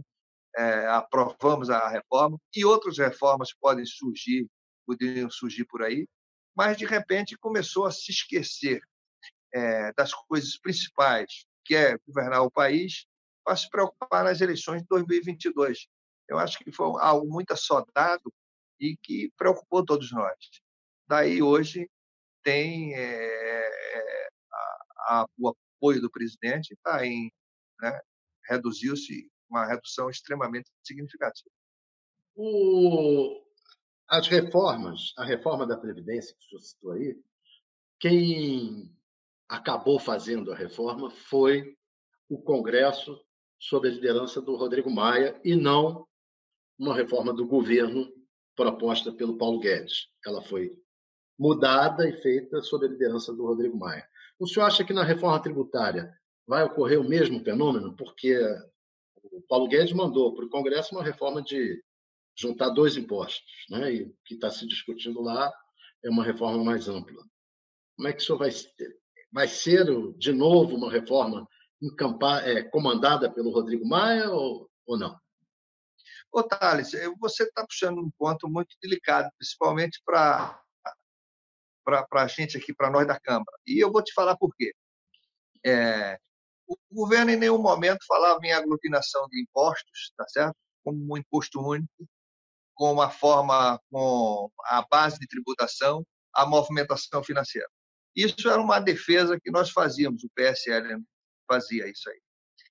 [0.56, 4.46] é, aprovamos a reforma, e outras reformas podem surgir,
[4.86, 6.06] poderiam surgir por aí,
[6.58, 8.82] mas de repente começou a se esquecer
[9.54, 13.06] é, das coisas principais, que é governar o país,
[13.44, 15.86] para se preocupar nas eleições de 2022.
[16.28, 18.34] Eu acho que foi algo muito assodado
[18.80, 20.34] e que preocupou todos nós.
[21.06, 21.88] Daí hoje
[22.42, 27.30] tem é, a, a, o apoio do presidente está em
[27.80, 28.00] né,
[28.48, 31.50] reduziu-se uma redução extremamente significativa.
[32.34, 33.47] O,
[34.08, 37.16] as reformas, a reforma da Previdência que o senhor citou aí,
[38.00, 38.90] quem
[39.48, 41.76] acabou fazendo a reforma foi
[42.28, 43.20] o Congresso
[43.58, 46.06] sob a liderança do Rodrigo Maia e não
[46.78, 48.10] uma reforma do governo
[48.54, 50.08] proposta pelo Paulo Guedes.
[50.24, 50.78] Ela foi
[51.38, 54.08] mudada e feita sob a liderança do Rodrigo Maia.
[54.38, 56.12] O senhor acha que na reforma tributária
[56.46, 57.94] vai ocorrer o mesmo fenômeno?
[57.96, 58.38] Porque
[59.22, 61.82] o Paulo Guedes mandou para o Congresso uma reforma de
[62.38, 63.92] juntar dois impostos, né?
[63.92, 65.52] E o que está se discutindo lá
[66.04, 67.22] é uma reforma mais ampla.
[67.96, 68.96] Como é que isso vai ser?
[69.32, 69.84] Vai ser
[70.16, 71.46] de novo uma reforma
[72.44, 75.18] é, comandada pelo Rodrigo Maia ou, ou não?
[76.30, 80.62] Ô, Thales, você está puxando um ponto muito delicado, principalmente para
[82.12, 83.58] a gente aqui, para nós da Câmara.
[83.66, 84.72] E eu vou te falar por quê.
[85.66, 86.18] É,
[86.68, 90.56] o governo em nenhum momento falava em aglutinação de impostos, tá certo?
[90.84, 92.08] Como um imposto único,
[92.78, 97.68] com uma forma, com a base de tributação, a movimentação financeira.
[98.14, 101.02] Isso era uma defesa que nós fazíamos, o PSL
[101.50, 102.20] fazia isso aí.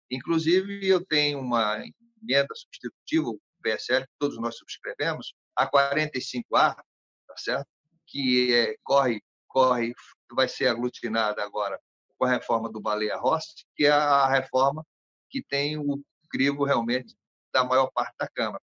[0.10, 1.84] Inclusive, eu tenho uma
[2.24, 7.68] emenda substitutiva, o PSL, que todos nós subscrevemos, a 45A, tá certo?
[8.08, 9.94] que é, corre, corre,
[10.32, 11.78] vai ser aglutinada agora
[12.18, 14.86] com a reforma do Baleia Rossi, que é a reforma
[15.30, 16.02] que tem o
[16.32, 17.14] crivo realmente
[17.54, 18.64] da maior parte da Câmara.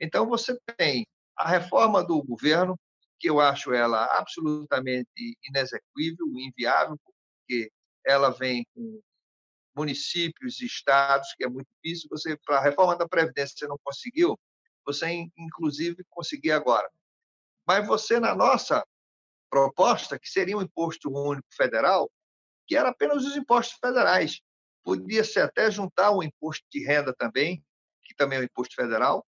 [0.00, 1.06] Então, você tem
[1.36, 2.78] a reforma do governo,
[3.18, 7.70] que eu acho ela absolutamente inexequível, inviável, porque
[8.04, 9.00] ela vem com
[9.76, 12.08] municípios e estados, que é muito difícil.
[12.10, 14.38] Você, para a reforma da Previdência, você não conseguiu,
[14.84, 16.88] você, inclusive, conseguir agora.
[17.66, 18.84] Mas você, na nossa
[19.50, 22.10] proposta, que seria um imposto único federal,
[22.66, 24.40] que era apenas os impostos federais.
[24.82, 27.64] Podia ser até juntar um imposto de renda também,
[28.02, 29.24] que também é um imposto federal,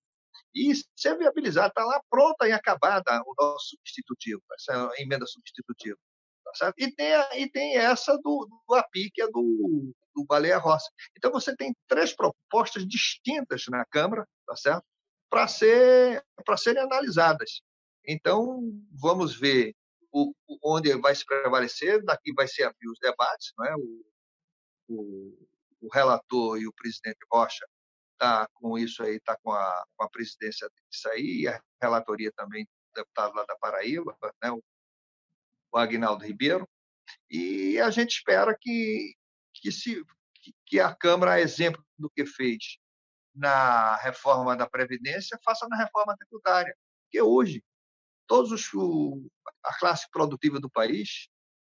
[0.54, 1.68] e ser viabilizado.
[1.68, 5.98] Está lá pronta e acabada o nosso substitutivo, essa emenda substitutiva.
[6.58, 6.72] Tá?
[6.78, 10.88] E, tem, e tem essa do, do que é do, do Baleia Rossi.
[11.16, 14.26] Então, você tem três propostas distintas na Câmara,
[14.64, 14.82] tá?
[15.28, 16.24] Para ser,
[16.56, 17.60] serem analisadas.
[18.06, 18.62] Então,
[18.92, 19.74] vamos ver
[20.12, 20.32] o,
[20.62, 23.74] onde vai se prevalecer, daqui vai ser abrir os debates, não é?
[23.76, 24.04] O,
[24.88, 25.48] o,
[25.82, 27.66] o relator e o presidente Rocha
[28.16, 32.32] está com isso aí, está com a, com a presidência disso aí, e a relatoria
[32.32, 34.50] também do deputado lá da Paraíba, né?
[34.50, 34.62] o,
[35.72, 36.68] o Agnaldo Ribeiro,
[37.30, 39.14] e a gente espera que,
[39.54, 40.02] que, se,
[40.66, 42.78] que a Câmara, exemplo do que fez
[43.34, 46.74] na reforma da Previdência, faça na reforma tributária.
[47.04, 47.62] Porque hoje,
[48.26, 48.70] todos os,
[49.62, 51.28] a classe produtiva do país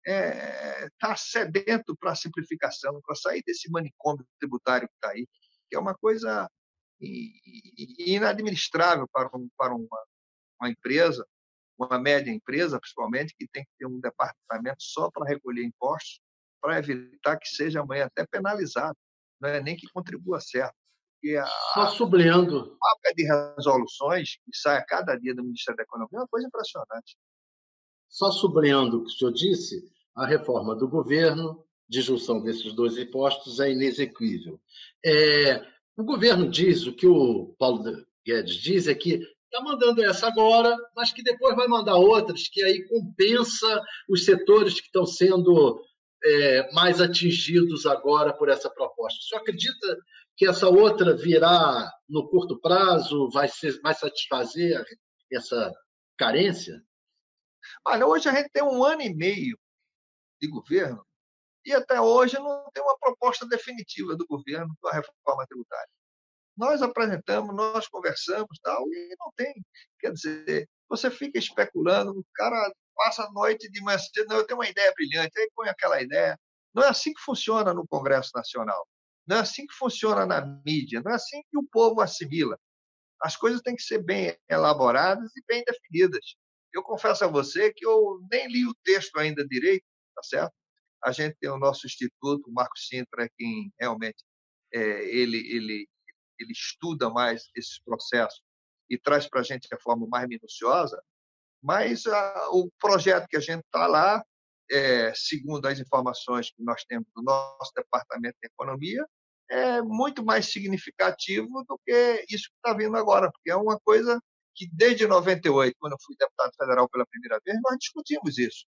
[0.06, 5.26] está é, tá sedento para a simplificação, para sair desse manicômio tributário que está aí,
[5.74, 6.48] que é uma coisa
[7.98, 10.06] inadministrável para, um, para uma,
[10.62, 11.28] uma empresa,
[11.78, 16.22] uma média empresa, principalmente, que tem que ter um departamento só para recolher impostos,
[16.62, 18.96] para evitar que seja amanhã até penalizado,
[19.42, 20.76] não é nem que contribua certo.
[21.40, 22.60] A, Só sublinhando.
[22.60, 26.28] A mapa de resoluções que sai a cada dia do Ministério da Economia é uma
[26.28, 27.18] coisa impressionante.
[28.10, 32.98] Só sublinhando o que o senhor disse, a reforma do governo de junção desses dois
[32.98, 34.60] impostos é inexequível.
[35.06, 35.64] É,
[35.96, 37.84] o governo diz, o que o Paulo
[38.26, 42.64] Guedes diz é que está mandando essa agora, mas que depois vai mandar outras, que
[42.64, 45.80] aí compensa os setores que estão sendo
[46.26, 49.20] é, mais atingidos agora por essa proposta.
[49.22, 49.98] Senhor acredita
[50.36, 54.84] que essa outra virá no curto prazo, vai, ser, vai satisfazer
[55.32, 55.72] essa
[56.18, 56.82] carência?
[57.86, 59.56] Olha, hoje a gente tem um ano e meio
[60.42, 61.06] de governo
[61.66, 65.90] e até hoje não tem uma proposta definitiva do governo para a reforma tributária.
[66.56, 69.54] Nós apresentamos, nós conversamos tal, e não tem.
[70.00, 73.98] Quer dizer, você fica especulando, o cara passa a noite de manhã
[74.28, 76.40] não, eu tenho uma ideia brilhante, aí põe aquela ideia.
[76.74, 78.88] Não é assim que funciona no Congresso Nacional.
[79.26, 81.02] Não é assim que funciona na mídia.
[81.04, 82.58] Não é assim que o povo assimila.
[83.22, 86.36] As coisas têm que ser bem elaboradas e bem definidas.
[86.74, 89.86] Eu confesso a você que eu nem li o texto ainda direito,
[90.16, 90.54] tá certo?
[91.04, 94.24] A gente tem o nosso instituto, o Marco Sintra, é quem realmente
[94.74, 95.88] é, ele, ele,
[96.40, 98.42] ele estuda mais esses processos
[98.90, 101.02] e traz para a gente a forma mais minuciosa,
[101.62, 104.24] mas a, o projeto que a gente está lá,
[104.72, 109.06] é, segundo as informações que nós temos do nosso Departamento de Economia,
[109.50, 114.20] é muito mais significativo do que isso que está vindo agora, porque é uma coisa
[114.56, 118.66] que desde 98, quando eu fui deputado federal pela primeira vez, nós discutimos isso,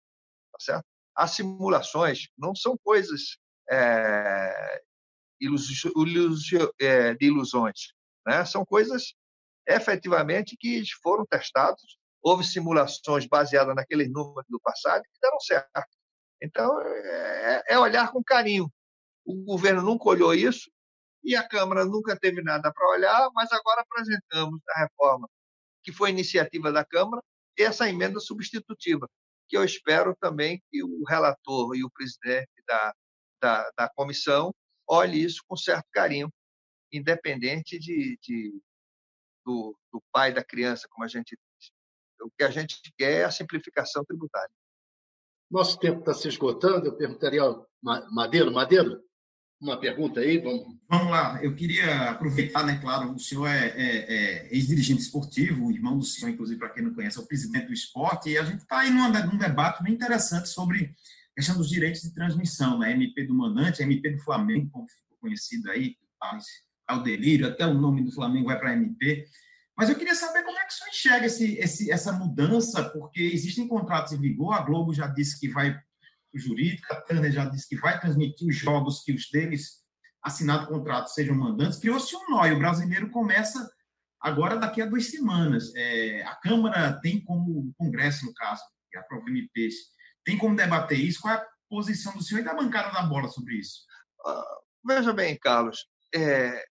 [0.52, 0.93] tá certo?
[1.16, 3.38] As simulações não são coisas
[3.70, 4.82] é,
[6.80, 7.92] é de ilusões,
[8.26, 8.44] né?
[8.44, 9.14] São coisas
[9.66, 15.68] efetivamente que foram testados houve simulações baseadas naqueles números do passado que deram certo.
[16.42, 18.72] Então, é, é olhar com carinho.
[19.26, 20.70] O governo nunca olhou isso
[21.22, 25.28] e a Câmara nunca teve nada para olhar, mas agora apresentamos a reforma,
[25.82, 27.22] que foi iniciativa da Câmara,
[27.58, 29.08] e essa emenda substitutiva,
[29.48, 32.94] que eu espero também que o relator e o presidente da,
[33.40, 34.54] da, da comissão
[34.86, 36.32] olhe isso com certo carinho,
[36.92, 38.60] independente de, de
[39.44, 41.36] do, do pai da criança, como a gente
[42.20, 44.50] o que a gente quer é a simplificação tributária.
[45.50, 46.86] Nosso tempo está se esgotando.
[46.86, 48.50] Eu perguntaria ao Madeiro.
[48.50, 49.02] Madeiro,
[49.60, 50.38] uma pergunta aí?
[50.38, 51.42] Vamos, Vamos lá.
[51.42, 52.78] Eu queria aproveitar, né?
[52.80, 56.94] Claro, o senhor é, é, é ex-dirigente esportivo, irmão do senhor, inclusive, para quem não
[56.94, 60.48] conhece, é o presidente do esporte, e a gente está aí num, debate bem interessante
[60.48, 60.94] sobre
[61.32, 62.92] a questão dos direitos de transmissão, né?
[62.92, 65.96] MP do mandante, MP do Flamengo, como ficou conhecido aí,
[66.86, 69.24] ao delírio, até o nome do Flamengo vai para MP.
[69.76, 73.22] Mas eu queria saber como é que o senhor enxerga esse, esse, essa mudança, porque
[73.22, 75.76] existem contratos em vigor, a Globo já disse que vai
[76.34, 79.82] o jurídico, a Turner já disse que vai transmitir os jogos que os deles
[80.22, 81.78] assinado contrato sejam mandantes.
[81.78, 83.70] Criou-se um nó e o brasileiro começa
[84.20, 85.72] agora daqui a duas semanas.
[85.74, 89.74] É, a Câmara tem como, o Congresso, no caso, que aprova MPs,
[90.24, 91.20] tem como debater isso?
[91.20, 93.80] Qual é a posição do senhor e da bancada da bola sobre isso?
[94.26, 96.64] Uh, veja bem, Carlos, é,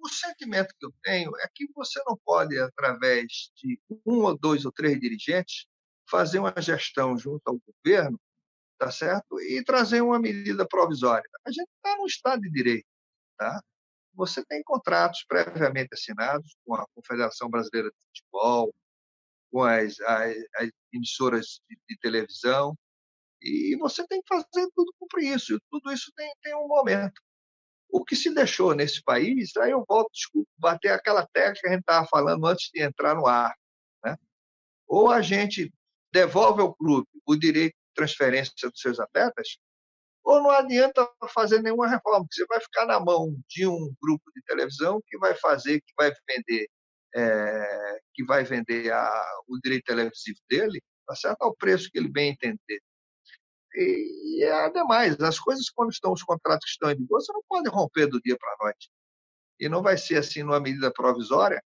[0.00, 4.64] o sentimento que eu tenho é que você não pode, através de um ou dois
[4.64, 5.66] ou três dirigentes,
[6.10, 8.20] fazer uma gestão junto ao governo,
[8.82, 9.40] tá certo?
[9.40, 11.28] E trazer uma medida provisória.
[11.46, 12.86] A gente está no Estado de Direito,
[13.38, 13.62] tá?
[14.14, 18.74] Você tem contratos previamente assinados com a Confederação Brasileira de Futebol,
[19.52, 22.76] com as, as, as emissoras de, de, televisão,
[23.40, 25.54] e você tem que fazer tudo cumprir isso.
[25.54, 27.22] E tudo isso tem, tem um momento.
[27.88, 31.70] O que se deixou nesse país, aí eu volto, desculpa, bater aquela tecla que a
[31.70, 33.54] gente estava falando antes de entrar no ar.
[34.04, 34.16] Né?
[34.88, 35.72] Ou a gente
[36.12, 39.58] devolve ao clube o direito transferência dos seus atletas,
[40.24, 44.22] ou não adianta fazer nenhuma reforma, porque você vai ficar na mão de um grupo
[44.34, 46.68] de televisão que vai fazer, que vai vender,
[47.14, 51.42] é, que vai vender a, o direito televisivo dele, tá certo?
[51.42, 52.80] ao preço que ele bem entender.
[53.74, 57.42] E, e ademais, as coisas quando estão os contratos que estão em vigor, você não
[57.48, 58.90] pode romper do dia para a noite.
[59.58, 61.62] E não vai ser assim numa medida provisória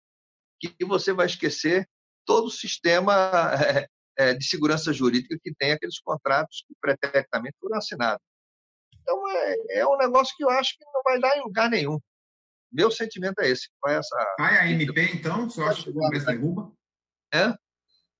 [0.58, 1.88] que você vai esquecer
[2.24, 3.14] todo o sistema
[4.18, 8.24] é, é, de segurança jurídica que tem aqueles contratos que pretecamente foram assinados.
[9.00, 11.98] Então é, é um negócio que eu acho que não vai dar em lugar nenhum.
[12.72, 13.68] Meu sentimento é esse.
[13.80, 14.34] Vai essa.
[14.38, 15.48] Vai a MP, então?
[15.48, 16.72] Você acha que o Congresso derruba?
[17.32, 17.54] É?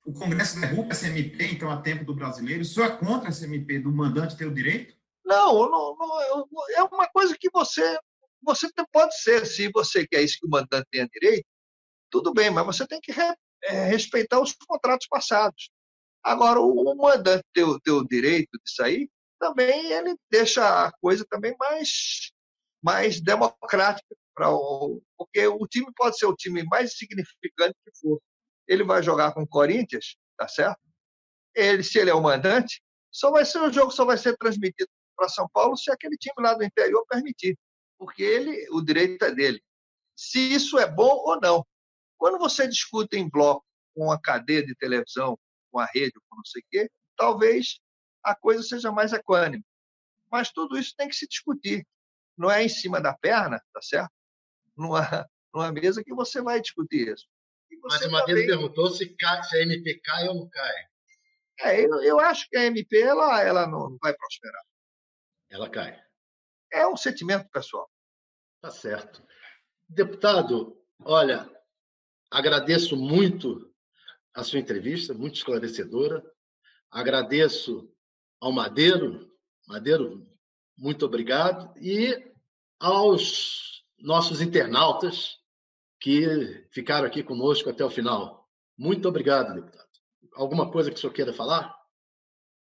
[0.06, 2.64] o Congresso derruba essa MP, então, a tempo do brasileiro?
[2.64, 4.94] Senhor é contra essa MP do mandante ter o direito?
[5.24, 6.20] Não, não, não,
[6.76, 7.98] é uma coisa que você,
[8.40, 11.44] você pode ser, se você quer isso que o mandante tenha direito,
[12.08, 13.34] tudo bem, mas você tem que re,
[13.64, 15.70] é, respeitar os contratos passados.
[16.26, 19.08] Agora, o, mandante ter, ter o direito de sair,
[19.38, 22.32] também ele deixa a coisa também mais,
[22.82, 28.20] mais democrática, para o, porque o time pode ser o time mais significante que for
[28.66, 30.80] ele vai jogar com o Corinthians, tá certo?
[31.54, 34.90] Ele, se ele é o mandante, só vai ser o jogo só vai ser transmitido
[35.16, 37.56] para São Paulo se aquele time lá do interior permitir,
[37.96, 39.62] porque ele, o direito é dele.
[40.16, 41.64] Se isso é bom ou não.
[42.18, 43.64] Quando você discute em bloco
[43.94, 45.38] com a cadeia de televisão,
[45.76, 47.78] com a rede, com não sei o quê, talvez
[48.24, 49.62] a coisa seja mais equânime.
[50.32, 51.86] Mas tudo isso tem que se discutir.
[52.34, 54.10] Não é em cima da perna, tá certo?
[54.74, 55.00] Numa,
[55.52, 57.26] numa mesa que você vai discutir isso.
[57.82, 58.36] Mas uma também...
[58.36, 60.74] vez perguntou se, cai, se a MP cai ou não cai.
[61.60, 64.62] É, eu, eu acho que a MP ela, ela não, não vai prosperar.
[65.50, 66.02] Ela cai.
[66.72, 67.88] É um sentimento pessoal.
[68.62, 69.22] Tá certo.
[69.86, 71.48] Deputado, olha,
[72.30, 73.65] agradeço muito
[74.36, 76.22] a sua entrevista, muito esclarecedora.
[76.90, 77.90] Agradeço
[78.38, 79.32] ao Madeiro,
[79.66, 80.30] Madeiro,
[80.76, 82.32] muito obrigado, e
[82.78, 85.38] aos nossos internautas
[85.98, 88.46] que ficaram aqui conosco até o final.
[88.76, 89.88] Muito obrigado, deputado.
[90.34, 91.74] Alguma coisa que o senhor queira falar?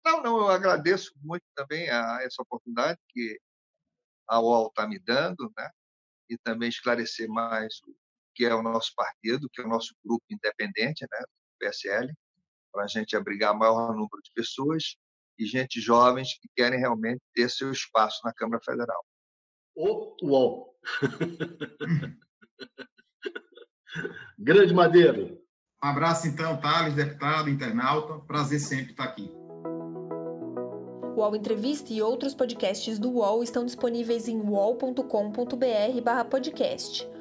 [0.02, 3.38] Não, não, eu agradeço muito também a essa oportunidade que
[4.26, 5.68] a UOL está me dando, né?
[6.30, 7.94] E também esclarecer mais o
[8.34, 11.22] que é o nosso partido, que é o nosso grupo independente, né?
[11.60, 12.12] PSL,
[12.72, 14.96] para a gente abrigar maior número de pessoas
[15.38, 19.04] e gente jovens que querem realmente ter seu espaço na Câmara Federal.
[19.74, 20.78] O UOL.
[24.38, 25.40] Grande Madeiro.
[25.82, 28.18] Um abraço então, Thales, deputado, internauta.
[28.26, 29.32] Prazer sempre estar aqui.
[31.16, 37.08] O UOL Entrevista e outros podcasts do UOL estão disponíveis em uol.com.br/podcast.